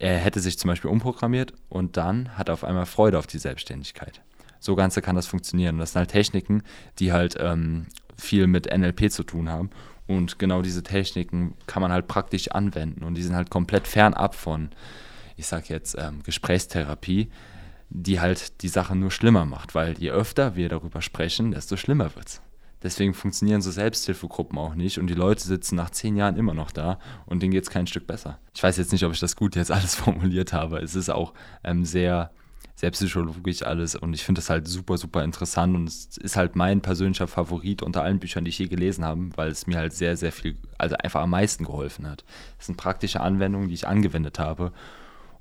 [0.03, 3.37] er hätte sich zum Beispiel umprogrammiert und dann hat er auf einmal Freude auf die
[3.37, 4.21] Selbstständigkeit.
[4.59, 5.77] So Ganze kann das funktionieren.
[5.77, 6.63] das sind halt Techniken,
[6.99, 7.87] die halt ähm,
[8.17, 9.69] viel mit NLP zu tun haben.
[10.05, 13.05] Und genau diese Techniken kann man halt praktisch anwenden.
[13.05, 14.71] Und die sind halt komplett fernab von,
[15.35, 17.29] ich sag jetzt, ähm, Gesprächstherapie,
[17.89, 19.75] die halt die Sache nur schlimmer macht.
[19.75, 22.41] Weil je öfter wir darüber sprechen, desto schlimmer wird es.
[22.83, 26.71] Deswegen funktionieren so Selbsthilfegruppen auch nicht und die Leute sitzen nach zehn Jahren immer noch
[26.71, 28.39] da und denen geht es kein Stück besser.
[28.53, 30.79] Ich weiß jetzt nicht, ob ich das gut jetzt alles formuliert habe.
[30.79, 32.31] Es ist auch ähm, sehr,
[32.75, 36.57] sehr psychologisch alles und ich finde das halt super, super interessant und es ist halt
[36.57, 39.93] mein persönlicher Favorit unter allen Büchern, die ich je gelesen habe, weil es mir halt
[39.93, 42.25] sehr, sehr viel, also einfach am meisten geholfen hat.
[42.59, 44.73] Es sind praktische Anwendungen, die ich angewendet habe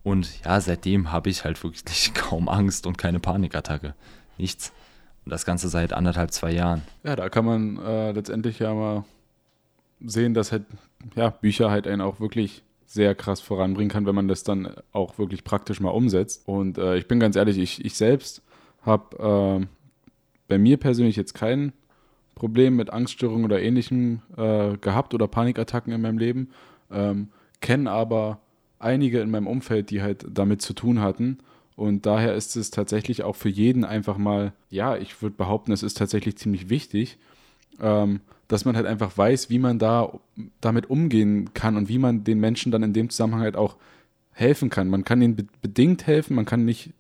[0.03, 3.95] und ja, seitdem habe ich halt wirklich kaum Angst und keine Panikattacke.
[4.39, 4.73] Nichts.
[5.25, 6.83] Und das Ganze seit anderthalb, zwei Jahren.
[7.05, 9.05] Ja, da kann man äh, letztendlich ja mal
[10.05, 10.65] sehen, dass halt,
[11.15, 15.19] ja, Bücher halt einen auch wirklich sehr krass voranbringen kann, wenn man das dann auch
[15.19, 16.43] wirklich praktisch mal umsetzt.
[16.47, 18.43] Und äh, ich bin ganz ehrlich, ich, ich selbst
[18.83, 19.67] habe äh,
[20.49, 21.73] bei mir persönlich jetzt kein
[22.35, 26.51] Problem mit Angststörungen oder ähnlichem äh, gehabt oder Panikattacken in meinem Leben,
[26.91, 27.29] ähm,
[27.61, 28.41] kenne aber
[28.83, 31.39] einige in meinem Umfeld, die halt damit zu tun hatten
[31.77, 35.83] und daher ist es tatsächlich auch für jeden einfach mal, ja, ich würde behaupten, es
[35.83, 37.19] ist tatsächlich ziemlich wichtig,
[37.81, 40.13] ähm, dass man halt einfach weiß, wie man da
[40.61, 43.77] damit umgehen kann und wie man den Menschen dann in dem Zusammenhang halt auch
[44.33, 44.89] helfen kann.
[44.89, 46.91] Man kann ihnen bedingt helfen, man kann nicht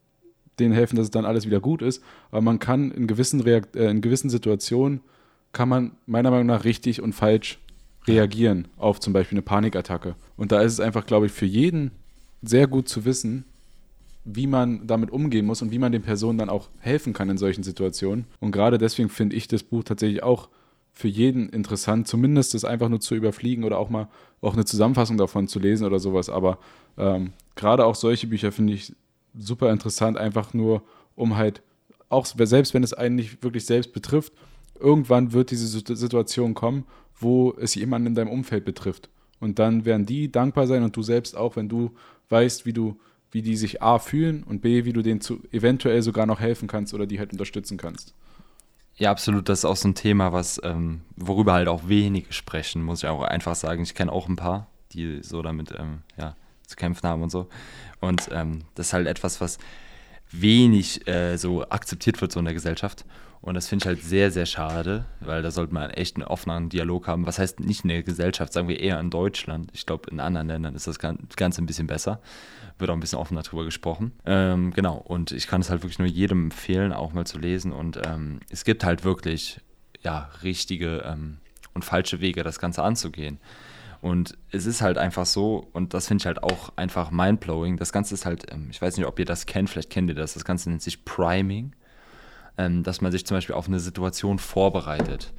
[0.59, 3.77] denen helfen, dass es dann alles wieder gut ist, aber man kann in gewissen, Reakt
[3.77, 5.01] äh, in gewissen Situationen,
[5.53, 7.59] kann man meiner Meinung nach richtig und falsch
[8.07, 10.15] reagieren auf zum Beispiel eine Panikattacke.
[10.37, 11.93] Und da ist es einfach, glaube ich, für jeden
[12.43, 13.45] sehr gut zu wissen,
[14.25, 17.39] wie man damit umgehen muss und wie man den Personen dann auch helfen kann in
[17.39, 18.27] solchen Situationen.
[18.41, 20.49] Und gerade deswegen finde ich das Buch tatsächlich auch
[20.93, 24.09] für jeden interessant, zumindest das einfach nur zu überfliegen oder auch mal
[24.41, 26.29] auch eine Zusammenfassung davon zu lesen oder sowas.
[26.29, 26.59] Aber
[26.99, 28.95] ähm, gerade auch solche Bücher finde ich
[29.37, 30.83] super interessant, einfach nur
[31.17, 31.63] um halt,
[32.09, 34.33] auch selbst wenn es einen nicht wirklich selbst betrifft,
[34.79, 36.85] irgendwann wird diese Situation kommen,
[37.23, 39.09] wo es jemanden in deinem Umfeld betrifft.
[39.41, 41.91] Und dann werden die dankbar sein und du selbst auch, wenn du
[42.29, 42.97] weißt, wie du
[43.33, 46.69] wie die sich A fühlen und B, wie du denen zu, eventuell sogar noch helfen
[46.69, 48.15] kannst oder die halt unterstützen kannst.
[48.97, 49.49] Ja, absolut.
[49.49, 53.09] Das ist auch so ein Thema, was, ähm, worüber halt auch wenige sprechen, muss ich
[53.09, 53.83] auch einfach sagen.
[53.83, 57.49] Ich kenne auch ein paar, die so damit ähm, ja, zu kämpfen haben und so.
[58.01, 59.59] Und ähm, das ist halt etwas, was
[60.31, 63.07] wenig äh, so akzeptiert wird so in der Gesellschaft.
[63.43, 66.69] Und das finde ich halt sehr, sehr schade, weil da sollte man echt einen offenen
[66.69, 67.27] Dialog haben.
[67.27, 69.69] Was heißt nicht in der Gesellschaft, sagen wir eher in Deutschland.
[69.75, 72.21] Ich glaube, in anderen Ländern ist das Ganze ein bisschen besser.
[72.79, 74.13] Wird auch ein bisschen offener darüber gesprochen.
[74.27, 77.73] Ähm, genau, und ich kann es halt wirklich nur jedem empfehlen, auch mal zu lesen.
[77.73, 79.61] Und ähm, es gibt halt wirklich,
[80.03, 81.39] ja, richtige ähm,
[81.75, 83.41] und falsche Wege, das Ganze anzugehen.
[84.01, 87.77] Und es ist halt einfach so, und das finde ich halt auch einfach mindblowing.
[87.77, 90.15] Das Ganze ist halt, ähm, ich weiß nicht, ob ihr das kennt, vielleicht kennt ihr
[90.15, 90.35] das.
[90.35, 91.73] Das Ganze nennt sich Priming
[92.59, 95.33] ähm, dass man sich zum Beispiel auf eine Situation vorbereitet.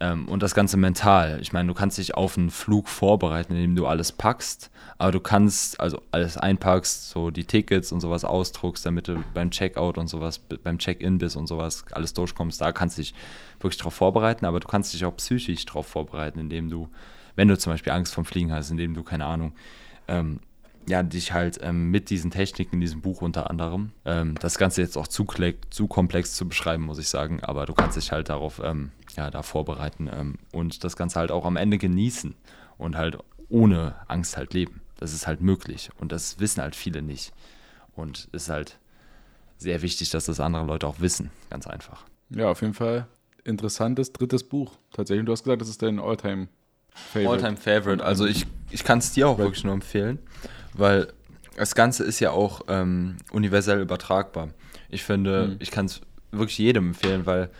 [0.00, 1.38] Ähm, und das Ganze mental.
[1.40, 5.20] Ich meine, du kannst dich auf einen Flug vorbereiten, indem du alles packst, aber du
[5.20, 10.08] kannst also alles einpackst, so die Tickets und sowas ausdruckst, damit du beim Checkout und
[10.08, 12.60] sowas, beim Check-in bist und sowas alles durchkommst.
[12.60, 13.14] Da kannst du dich
[13.60, 16.88] wirklich darauf vorbereiten, aber du kannst dich auch psychisch darauf vorbereiten, indem du,
[17.36, 19.52] wenn du zum Beispiel Angst vom Fliegen hast, indem du, keine Ahnung,
[20.08, 20.40] ähm,
[20.88, 24.82] ja, dich halt ähm, mit diesen Techniken in diesem Buch unter anderem, ähm, das Ganze
[24.82, 25.26] jetzt auch zu,
[25.70, 29.30] zu, komplex zu beschreiben, muss ich sagen, aber du kannst dich halt darauf, ähm, ja,
[29.30, 32.34] da vorbereiten ähm, und das Ganze halt auch am Ende genießen
[32.76, 33.18] und halt
[33.48, 34.80] ohne Angst halt leben.
[34.98, 37.32] Das ist halt möglich und das wissen halt viele nicht
[37.94, 38.78] und ist halt
[39.56, 42.04] sehr wichtig, dass das andere Leute auch wissen, ganz einfach.
[42.30, 43.06] Ja, auf jeden Fall
[43.44, 44.72] interessantes drittes Buch.
[44.92, 46.48] Tatsächlich, du hast gesagt, das ist dein Alltime
[46.90, 47.30] Favorite.
[47.30, 48.04] Alltime Favorite.
[48.04, 50.18] Also ich, ich kann es dir auch wirklich nur empfehlen
[50.74, 51.08] weil
[51.56, 54.50] das Ganze ist ja auch ähm, universell übertragbar.
[54.88, 55.56] Ich finde, mhm.
[55.60, 56.00] ich kann es
[56.30, 57.50] wirklich jedem empfehlen, weil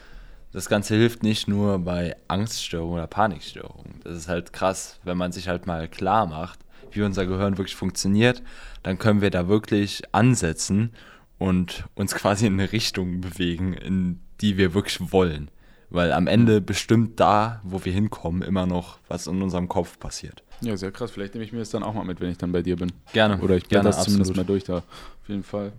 [0.53, 4.01] das Ganze hilft nicht nur bei Angststörungen oder Panikstörungen.
[4.05, 6.61] Das ist halt krass, wenn man sich halt mal klar macht,
[6.93, 8.43] wie unser Gehirn wirklich funktioniert,
[8.83, 10.93] dann können wir da wirklich ansetzen
[11.39, 15.51] und uns quasi in eine Richtung bewegen, in die wir wirklich wollen.
[15.91, 20.43] Weil am Ende bestimmt da, wo wir hinkommen, immer noch, was in unserem Kopf passiert.
[20.61, 21.11] Ja, sehr krass.
[21.11, 22.93] Vielleicht nehme ich mir das dann auch mal mit, wenn ich dann bei dir bin.
[23.13, 23.41] Gerne.
[23.41, 24.79] Oder ich blätter das zumindest mal durch da.
[24.79, 25.73] Auf jeden Fall.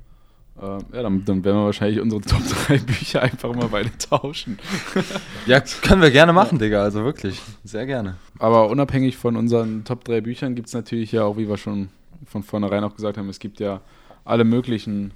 [0.62, 0.66] Äh,
[0.96, 4.58] ja, dann, dann, werden wir wahrscheinlich unsere Top 3 Bücher einfach mal beide tauschen.
[5.46, 6.82] ja, können wir gerne machen, Digga.
[6.82, 7.42] Also wirklich.
[7.64, 8.18] Sehr gerne.
[8.40, 11.90] Aber unabhängig von unseren Top 3 Büchern gibt es natürlich ja auch, wie wir schon
[12.26, 13.82] von vornherein auch gesagt haben, es gibt ja
[14.24, 15.12] alle möglichen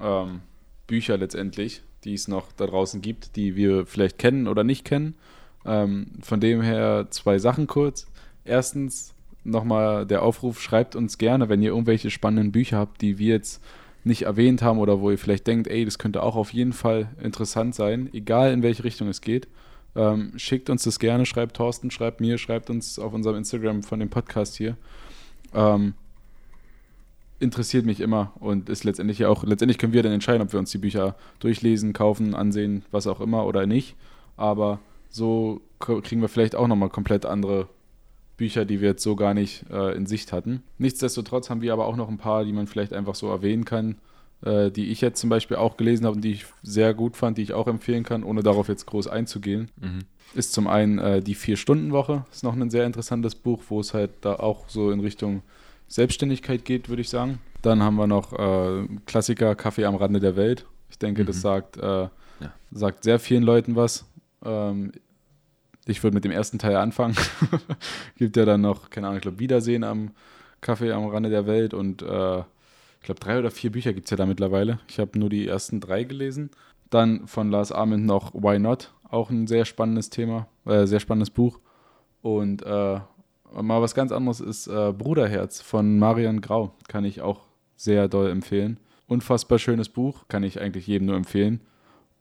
[0.00, 0.40] ähm,
[0.86, 5.14] Bücher letztendlich, die es noch da draußen gibt, die wir vielleicht kennen oder nicht kennen.
[5.64, 8.09] Ähm, von dem her zwei Sachen kurz
[8.44, 9.14] erstens
[9.44, 13.62] nochmal der Aufruf, schreibt uns gerne, wenn ihr irgendwelche spannenden Bücher habt, die wir jetzt
[14.04, 17.08] nicht erwähnt haben oder wo ihr vielleicht denkt, ey, das könnte auch auf jeden Fall
[17.22, 19.48] interessant sein, egal in welche Richtung es geht.
[19.96, 24.00] Ähm, schickt uns das gerne, schreibt Thorsten, schreibt mir, schreibt uns auf unserem Instagram von
[24.00, 24.76] dem Podcast hier.
[25.52, 25.94] Ähm,
[27.40, 30.60] interessiert mich immer und ist letztendlich ja auch, letztendlich können wir dann entscheiden, ob wir
[30.60, 33.96] uns die Bücher durchlesen, kaufen, ansehen, was auch immer oder nicht.
[34.36, 34.78] Aber
[35.08, 37.68] so kriegen wir vielleicht auch nochmal komplett andere
[38.40, 40.62] Bücher, die wir jetzt so gar nicht äh, in Sicht hatten.
[40.78, 43.96] Nichtsdestotrotz haben wir aber auch noch ein paar, die man vielleicht einfach so erwähnen kann,
[44.42, 47.36] äh, die ich jetzt zum Beispiel auch gelesen habe und die ich sehr gut fand,
[47.36, 49.70] die ich auch empfehlen kann, ohne darauf jetzt groß einzugehen.
[49.78, 49.98] Mhm.
[50.32, 54.10] Ist zum einen äh, die Vier-Stunden-Woche, ist noch ein sehr interessantes Buch, wo es halt
[54.22, 55.42] da auch so in Richtung
[55.88, 57.40] Selbstständigkeit geht, würde ich sagen.
[57.60, 60.64] Dann haben wir noch äh, Klassiker Kaffee am Rande der Welt.
[60.88, 61.26] Ich denke, mhm.
[61.26, 62.10] das sagt, äh, ja.
[62.72, 64.06] sagt sehr vielen Leuten was.
[64.42, 64.92] Ähm,
[65.86, 67.16] ich würde mit dem ersten Teil anfangen.
[68.16, 70.10] Gibt ja dann noch, keine Ahnung, ich glaube, Wiedersehen am
[70.60, 74.10] Kaffee am Rande der Welt und äh, ich glaube, drei oder vier Bücher gibt es
[74.10, 74.78] ja da mittlerweile.
[74.88, 76.50] Ich habe nur die ersten drei gelesen.
[76.90, 81.30] Dann von Lars Arment noch Why Not, auch ein sehr spannendes Thema, äh, sehr spannendes
[81.30, 81.60] Buch.
[82.20, 87.46] Und äh, mal was ganz anderes ist äh, Bruderherz von Marian Grau, kann ich auch
[87.76, 88.78] sehr doll empfehlen.
[89.06, 91.60] Unfassbar schönes Buch, kann ich eigentlich jedem nur empfehlen.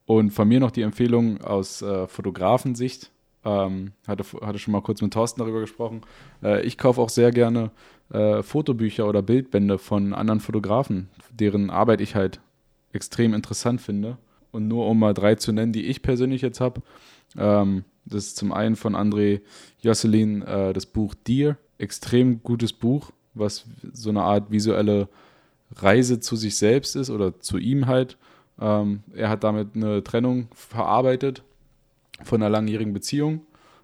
[0.05, 3.11] Und von mir noch die Empfehlung aus äh, Fotografensicht
[3.45, 6.01] ähm, hatte, hatte schon mal kurz mit Thorsten darüber gesprochen.
[6.43, 7.71] Äh, ich kaufe auch sehr gerne
[8.11, 12.41] äh, Fotobücher oder Bildbände von anderen Fotografen, deren Arbeit ich halt
[12.91, 14.17] extrem interessant finde.
[14.51, 16.81] Und nur um mal drei zu nennen, die ich persönlich jetzt habe.
[17.37, 19.41] Ähm, das ist zum einen von André
[19.79, 21.57] Josselin äh, das Buch Deer.
[21.77, 25.07] Extrem gutes Buch, was so eine Art visuelle
[25.75, 28.17] Reise zu sich selbst ist oder zu ihm halt.
[28.59, 31.43] Ähm, er hat damit eine Trennung verarbeitet
[32.23, 33.41] von einer langjährigen Beziehung.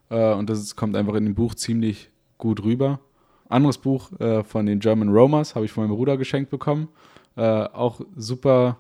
[0.10, 3.00] Äh, und das kommt einfach in dem Buch ziemlich gut rüber.
[3.48, 6.88] Anderes Buch äh, von den German Romers habe ich von meinem Bruder geschenkt bekommen.
[7.36, 8.78] Äh, auch super,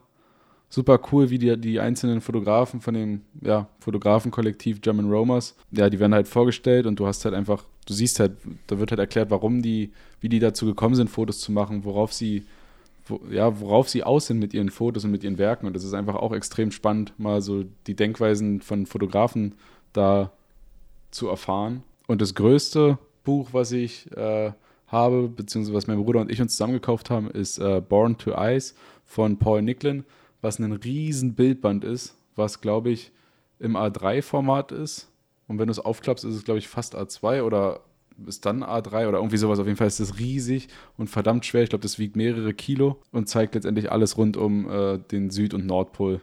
[0.69, 5.99] super cool, wie die, die einzelnen Fotografen von dem ja, Fotografenkollektiv German Romers, ja, die
[5.99, 8.33] werden halt vorgestellt und du hast halt einfach, du siehst halt,
[8.67, 12.13] da wird halt erklärt, warum die, wie die dazu gekommen sind, Fotos zu machen, worauf
[12.13, 12.45] sie
[13.05, 15.67] wo, ja, worauf sie aus sind mit ihren Fotos und mit ihren Werken.
[15.67, 19.55] Und das ist einfach auch extrem spannend, mal so die Denkweisen von Fotografen
[19.93, 20.31] da
[21.11, 21.83] zu erfahren.
[22.07, 24.51] Und das größte Buch, was ich äh,
[24.87, 28.75] habe, beziehungsweise was mein Bruder und ich uns zusammengekauft haben, ist äh, Born to Ice
[29.05, 30.03] von Paul Nicklin,
[30.41, 33.11] was ein riesen Bildband ist, was, glaube ich,
[33.59, 35.09] im A3-Format ist.
[35.47, 37.81] Und wenn du es aufklappst, ist es, glaube ich, fast A2 oder
[38.25, 39.59] ist dann A3 oder irgendwie sowas.
[39.59, 41.63] Auf jeden Fall ist es riesig und verdammt schwer.
[41.63, 45.53] Ich glaube, das wiegt mehrere Kilo und zeigt letztendlich alles rund um äh, den Süd-
[45.53, 46.21] und Nordpol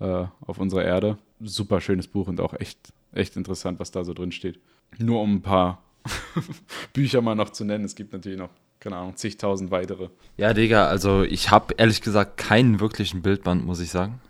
[0.00, 1.18] äh, auf unserer Erde.
[1.40, 2.78] Super schönes Buch und auch echt,
[3.12, 4.58] echt interessant, was da so drin steht.
[4.98, 5.82] Nur um ein paar
[6.92, 7.84] Bücher mal noch zu nennen.
[7.84, 8.50] Es gibt natürlich noch,
[8.80, 10.08] keine Ahnung, zigtausend weitere.
[10.36, 14.20] Ja, Digga, also ich habe ehrlich gesagt keinen wirklichen Bildband, muss ich sagen.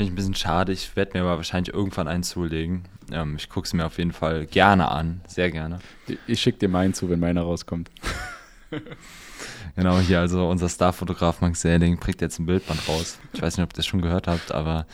[0.00, 0.72] Finde ich ein bisschen schade.
[0.72, 2.84] Ich werde mir aber wahrscheinlich irgendwann einen zulegen.
[3.12, 5.20] Ähm, ich gucke es mir auf jeden Fall gerne an.
[5.28, 5.80] Sehr gerne.
[6.26, 7.90] Ich, schicke dir meinen zu, wenn meiner rauskommt.
[9.76, 13.18] genau, hier also unser Starfotograf Max Selling bringt jetzt ein Bildband raus.
[13.34, 14.86] Ich weiß nicht, ob ihr das schon gehört habt, aber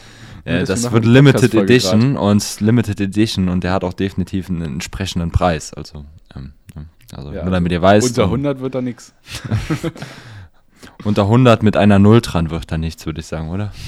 [0.45, 2.23] äh, das, das wird Limited Edition grad.
[2.25, 5.73] und Limited Edition und der hat auch definitiv einen entsprechenden Preis.
[5.73, 6.05] Also,
[6.35, 6.53] ähm,
[7.15, 8.09] also ja, nur damit ihr weißt.
[8.09, 9.15] Unter 100 wird da nichts.
[11.05, 13.73] unter 100 mit einer Null dran wird da nichts, würde ich sagen, oder?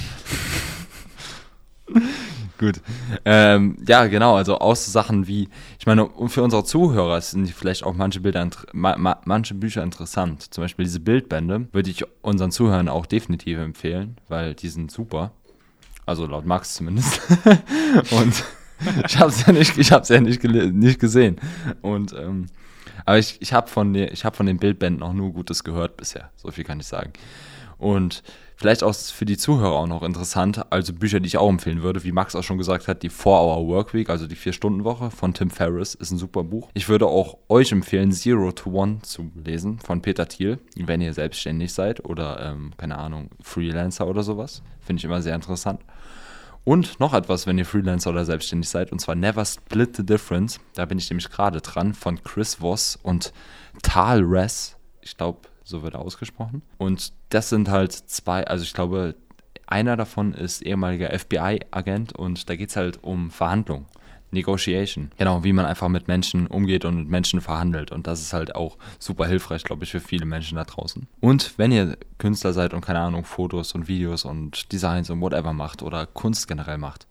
[2.59, 2.81] Gut.
[3.25, 7.95] Ähm, ja, genau, also aus Sachen wie, ich meine, für unsere Zuhörer sind vielleicht auch
[7.95, 10.53] manche Bilder, ma, ma, manche Bücher interessant.
[10.53, 15.31] Zum Beispiel diese Bildbände würde ich unseren Zuhörern auch definitiv empfehlen, weil die sind super.
[16.05, 17.21] Also laut Max zumindest.
[18.11, 18.45] Und
[19.07, 21.37] ich habe es ja nicht, ich hab's ja nicht, nicht gesehen.
[21.81, 22.47] Und ähm,
[23.05, 26.31] aber ich, ich habe von, hab von den Bildbänden auch nur Gutes gehört bisher.
[26.37, 27.13] So viel kann ich sagen.
[27.79, 28.23] Und
[28.61, 32.03] Vielleicht auch für die Zuhörer auch noch interessant, also Bücher, die ich auch empfehlen würde,
[32.03, 35.95] wie Max auch schon gesagt hat, die 4-Hour Workweek, also die 4-Stunden-Woche von Tim Ferriss,
[35.95, 36.69] ist ein super Buch.
[36.75, 41.15] Ich würde auch euch empfehlen, Zero to One zu lesen von Peter Thiel, wenn ihr
[41.15, 44.65] selbstständig seid oder, ähm, keine Ahnung, Freelancer oder sowas.
[44.81, 45.81] Finde ich immer sehr interessant.
[46.65, 50.59] Und noch etwas, wenn ihr Freelancer oder selbstständig seid, und zwar Never Split the Difference.
[50.75, 53.33] Da bin ich nämlich gerade dran von Chris Voss und
[53.85, 54.77] Tal Ress.
[55.01, 56.63] Ich glaube, so wird er ausgesprochen.
[56.79, 59.15] Und das sind halt zwei, also ich glaube,
[59.67, 63.87] einer davon ist ehemaliger FBI-Agent und da geht es halt um Verhandlung.
[64.31, 65.11] Negotiation.
[65.17, 67.93] Genau, wie man einfach mit Menschen umgeht und mit Menschen verhandelt.
[67.93, 71.09] Und das ist halt auch super hilfreich, glaube ich, für viele Menschen da draußen.
[71.21, 75.55] Und wenn ihr Künstler seid und keine Ahnung, Fotos und Videos und Designs und whatever
[75.55, 77.07] macht oder Kunst generell macht,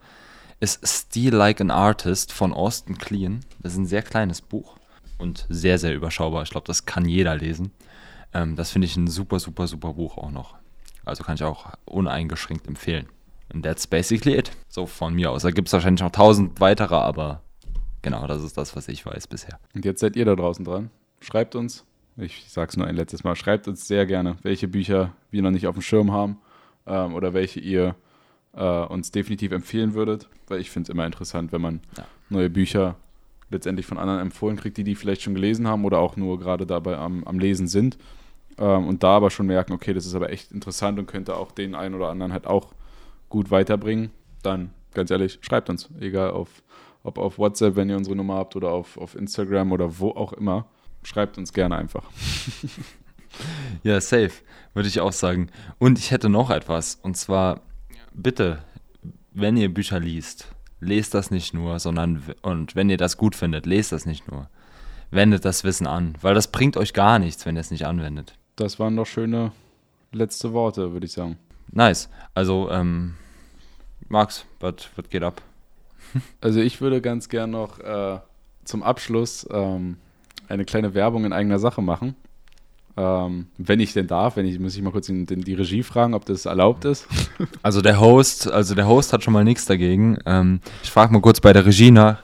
[0.60, 3.40] ist Steal Like an Artist von Austin Kleon.
[3.64, 4.78] Das ist ein sehr kleines Buch
[5.18, 6.44] und sehr, sehr überschaubar.
[6.44, 7.72] Ich glaube, das kann jeder lesen.
[8.34, 10.56] Ähm, das finde ich ein super, super, super Buch auch noch.
[11.06, 13.08] Also kann ich auch uneingeschränkt empfehlen.
[13.54, 14.52] Und that's basically it.
[14.68, 15.44] So von mir aus.
[15.44, 17.42] Da gibt es wahrscheinlich noch tausend weitere, aber
[18.02, 19.60] genau, das ist das, was ich weiß bisher.
[19.74, 20.90] Und jetzt seid ihr da draußen dran.
[21.22, 21.86] Schreibt uns,
[22.18, 25.52] ich sage es nur ein letztes Mal, schreibt uns sehr gerne, welche Bücher wir noch
[25.52, 26.40] nicht auf dem Schirm haben
[26.86, 27.96] ähm, oder welche ihr
[28.54, 32.06] äh, uns definitiv empfehlen würdet, weil ich finde es immer interessant, wenn man ja.
[32.30, 32.96] neue Bücher
[33.50, 36.66] letztendlich von anderen empfohlen kriegt, die die vielleicht schon gelesen haben oder auch nur gerade
[36.66, 37.98] dabei am, am Lesen sind
[38.58, 41.52] ähm, und da aber schon merken, okay, das ist aber echt interessant und könnte auch
[41.52, 42.74] den einen oder anderen halt auch
[43.30, 44.12] gut weiterbringen,
[44.44, 46.64] dann ganz ehrlich, schreibt uns, egal auf,
[47.04, 50.34] ob auf WhatsApp, wenn ihr unsere Nummer habt oder auf, auf Instagram oder wo auch
[50.34, 50.66] immer,
[51.04, 52.04] schreibt uns gerne einfach.
[53.84, 54.32] ja, safe,
[54.74, 55.50] würde ich auch sagen.
[55.78, 57.62] Und ich hätte noch etwas, und zwar,
[58.14, 58.60] bitte,
[59.32, 60.48] wenn ihr Bücher liest,
[60.80, 64.50] lest das nicht nur, sondern, und wenn ihr das gut findet, lest das nicht nur.
[65.10, 68.36] Wendet das Wissen an, weil das bringt euch gar nichts, wenn ihr es nicht anwendet.
[68.56, 69.52] Das waren doch schöne
[70.12, 71.38] letzte Worte, würde ich sagen.
[71.72, 72.10] Nice.
[72.34, 73.16] Also, ähm,
[74.10, 75.42] Max, was geht ab?
[76.40, 78.20] Also ich würde ganz gern noch äh,
[78.64, 79.98] zum Abschluss ähm,
[80.48, 82.16] eine kleine Werbung in eigener Sache machen.
[82.98, 85.84] Ähm, wenn ich denn darf, wenn ich, muss ich mal kurz in, in die Regie
[85.84, 87.08] fragen, ob das erlaubt ist.
[87.62, 90.18] Also der Host, also der Host hat schon mal nichts dagegen.
[90.26, 92.20] Ähm, ich frage mal kurz bei der Regie nach.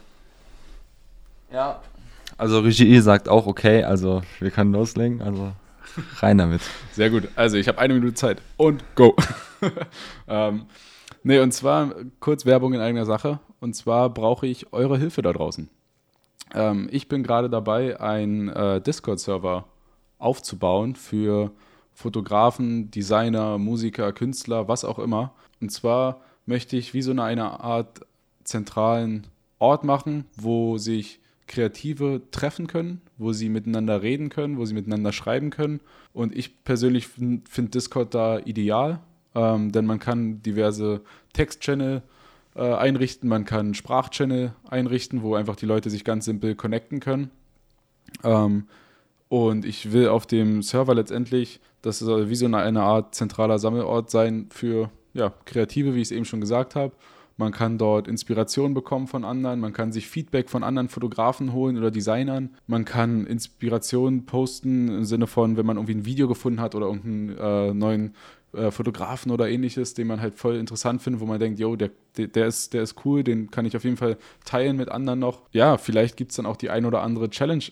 [1.52, 1.82] Ja.
[2.38, 5.22] Also Regie sagt auch okay, also wir können loslegen.
[5.22, 5.54] Also
[6.18, 6.62] Rein damit.
[6.92, 7.28] Sehr gut.
[7.36, 8.42] Also, ich habe eine Minute Zeit.
[8.58, 9.16] Und go.
[10.28, 10.66] ähm,
[11.24, 13.40] nee, und zwar kurz Werbung in eigener Sache.
[13.60, 15.70] Und zwar brauche ich eure Hilfe da draußen.
[16.54, 19.66] Ähm, ich bin gerade dabei, einen äh, Discord-Server
[20.24, 21.52] aufzubauen für
[21.94, 25.34] Fotografen, Designer, Musiker, Künstler, was auch immer.
[25.62, 28.02] Und zwar möchte ich wie so eine, Art
[28.44, 29.28] zentralen
[29.60, 35.12] Ort machen, wo sich Kreative treffen können, wo sie miteinander reden können, wo sie miteinander
[35.12, 35.82] schreiben können.
[36.14, 39.00] Und ich persönlich finde Discord da ideal,
[39.36, 41.02] ähm, denn man kann diverse
[41.34, 42.02] Text-Channel
[42.56, 47.30] äh, einrichten, man kann Sprachchannel einrichten, wo einfach die Leute sich ganz simpel connecten können.
[48.24, 48.68] Ähm,
[49.34, 53.58] und ich will auf dem Server letztendlich, das soll wie so eine, eine Art zentraler
[53.58, 56.94] Sammelort sein für ja, Kreative, wie ich es eben schon gesagt habe
[57.38, 61.78] man kann dort Inspiration bekommen von anderen, man kann sich Feedback von anderen Fotografen holen
[61.78, 66.62] oder Designern, man kann Inspiration posten im Sinne von, wenn man irgendwie ein Video gefunden
[66.62, 68.16] hat oder irgendeinen äh, neuen
[68.54, 71.90] äh, Fotografen oder ähnliches, den man halt voll interessant findet, wo man denkt, yo, der,
[72.18, 75.42] der, ist, der ist cool, den kann ich auf jeden Fall teilen mit anderen noch.
[75.52, 77.64] Ja, vielleicht gibt es dann auch die ein oder andere Challenge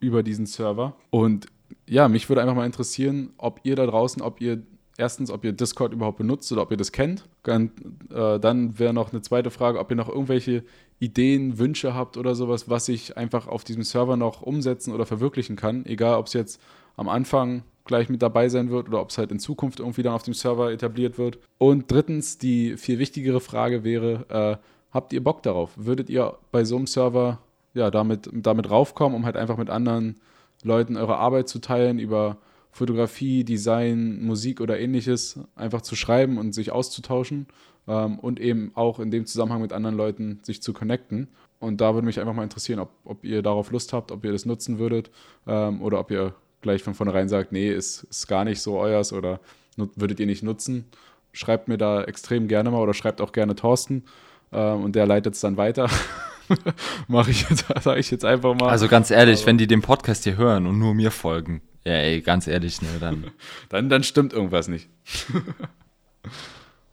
[0.00, 0.96] über diesen Server.
[1.10, 1.46] Und
[1.86, 4.62] ja, mich würde einfach mal interessieren, ob ihr da draußen, ob ihr
[5.00, 7.28] erstens, ob ihr Discord überhaupt benutzt oder ob ihr das kennt.
[7.42, 7.72] Dann,
[8.12, 10.62] äh, dann wäre noch eine zweite Frage, ob ihr noch irgendwelche
[10.98, 15.56] Ideen, Wünsche habt oder sowas, was ich einfach auf diesem Server noch umsetzen oder verwirklichen
[15.56, 15.86] kann.
[15.86, 16.60] Egal, ob es jetzt
[16.96, 20.12] am Anfang gleich mit dabei sein wird oder ob es halt in Zukunft irgendwie dann
[20.12, 21.38] auf dem Server etabliert wird.
[21.58, 24.26] Und drittens, die viel wichtigere Frage wäre,
[24.60, 25.72] äh, habt ihr Bock darauf?
[25.76, 27.38] Würdet ihr bei so einem Server
[27.74, 30.16] ja, damit, damit raufkommen, um halt einfach mit anderen
[30.62, 32.38] Leuten eure Arbeit zu teilen, über
[32.72, 37.46] Fotografie, Design, Musik oder ähnliches einfach zu schreiben und sich auszutauschen
[37.88, 41.28] ähm, und eben auch in dem Zusammenhang mit anderen Leuten sich zu connecten.
[41.58, 44.32] Und da würde mich einfach mal interessieren, ob, ob ihr darauf Lust habt, ob ihr
[44.32, 45.10] das nutzen würdet
[45.46, 49.12] ähm, oder ob ihr gleich von vornherein sagt, nee, ist, ist gar nicht so euers
[49.12, 49.40] oder
[49.76, 50.84] würdet ihr nicht nutzen.
[51.32, 54.04] Schreibt mir da extrem gerne mal oder schreibt auch gerne Thorsten
[54.52, 55.88] ähm, und der leitet es dann weiter.
[57.08, 58.68] Mache ich jetzt, sage ich jetzt einfach mal.
[58.68, 61.94] Also ganz ehrlich, aber wenn die den Podcast hier hören und nur mir folgen, ja,
[61.94, 63.30] ey, ganz ehrlich, ne, dann.
[63.68, 64.88] dann, dann stimmt irgendwas nicht.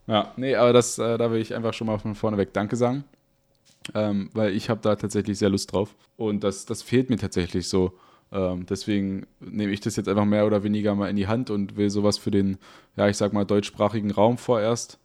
[0.06, 2.76] ja, nee, aber das, äh, da will ich einfach schon mal von vorne weg Danke
[2.76, 3.04] sagen.
[3.94, 5.94] Ähm, weil ich habe da tatsächlich sehr Lust drauf.
[6.16, 7.98] Und das, das fehlt mir tatsächlich so.
[8.30, 11.76] Ähm, deswegen nehme ich das jetzt einfach mehr oder weniger mal in die Hand und
[11.76, 12.58] will sowas für den,
[12.96, 14.98] ja, ich sag mal, deutschsprachigen Raum vorerst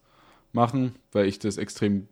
[0.52, 2.08] machen, weil ich das extrem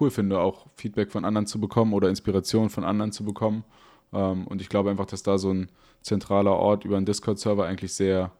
[0.00, 3.64] cool finde, auch Feedback von anderen zu bekommen oder Inspiration von anderen zu bekommen.
[4.12, 5.70] Ähm, und ich glaube einfach, dass da so ein
[6.02, 8.32] zentraler Ort über einen Discord-Server eigentlich sehr,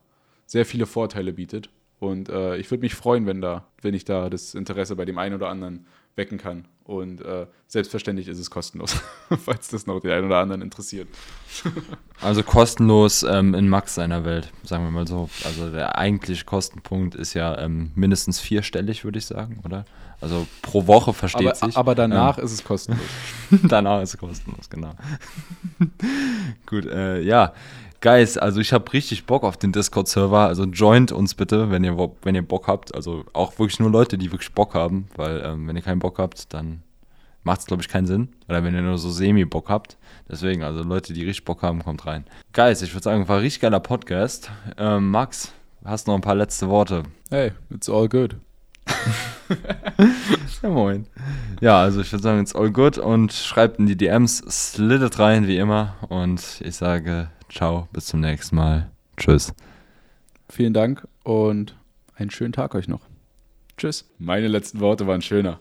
[0.46, 1.70] sehr viele Vorteile bietet.
[1.98, 5.18] Und äh, ich würde mich freuen, wenn da, wenn ich da das Interesse bei dem
[5.18, 6.66] einen oder anderen wecken kann.
[6.84, 9.00] Und äh, selbstverständlich ist es kostenlos,
[9.44, 11.09] falls das noch den einen oder anderen interessiert.
[12.20, 15.28] also kostenlos ähm, in Max seiner Welt, sagen wir mal so.
[15.44, 19.84] Also der eigentliche Kostenpunkt ist ja ähm, mindestens vierstellig, würde ich sagen, oder?
[20.20, 21.76] Also pro Woche versteht aber, sich.
[21.76, 23.04] Aber danach ähm, ist es kostenlos.
[23.62, 24.92] danach ist es kostenlos, genau.
[26.66, 27.52] Gut, äh, ja.
[28.00, 30.46] Guys, also ich habe richtig Bock auf den Discord-Server.
[30.46, 32.94] Also joint uns bitte, wenn ihr, wenn ihr Bock habt.
[32.94, 35.08] Also auch wirklich nur Leute, die wirklich Bock haben.
[35.16, 36.82] Weil ähm, wenn ihr keinen Bock habt, dann
[37.42, 38.28] macht es, glaube ich, keinen Sinn.
[38.48, 39.96] Oder wenn ihr nur so semi-Bock habt.
[40.28, 42.24] Deswegen, also Leute, die richtig Bock haben, kommt rein.
[42.52, 44.50] Guys, ich würde sagen, war ein richtig geiler Podcast.
[44.76, 45.52] Ähm, Max,
[45.84, 47.04] hast noch ein paar letzte Worte?
[47.30, 48.36] Hey, it's all good.
[50.62, 51.07] Ja, moin.
[51.61, 55.47] Ja, also ich würde sagen, it's all good und schreibt in die DMs, slidet rein
[55.47, 58.91] wie immer und ich sage ciao, bis zum nächsten Mal.
[59.16, 59.55] Tschüss.
[60.49, 61.76] Vielen Dank und
[62.14, 63.01] einen schönen Tag euch noch.
[63.76, 64.09] Tschüss.
[64.18, 65.61] Meine letzten Worte waren schöner.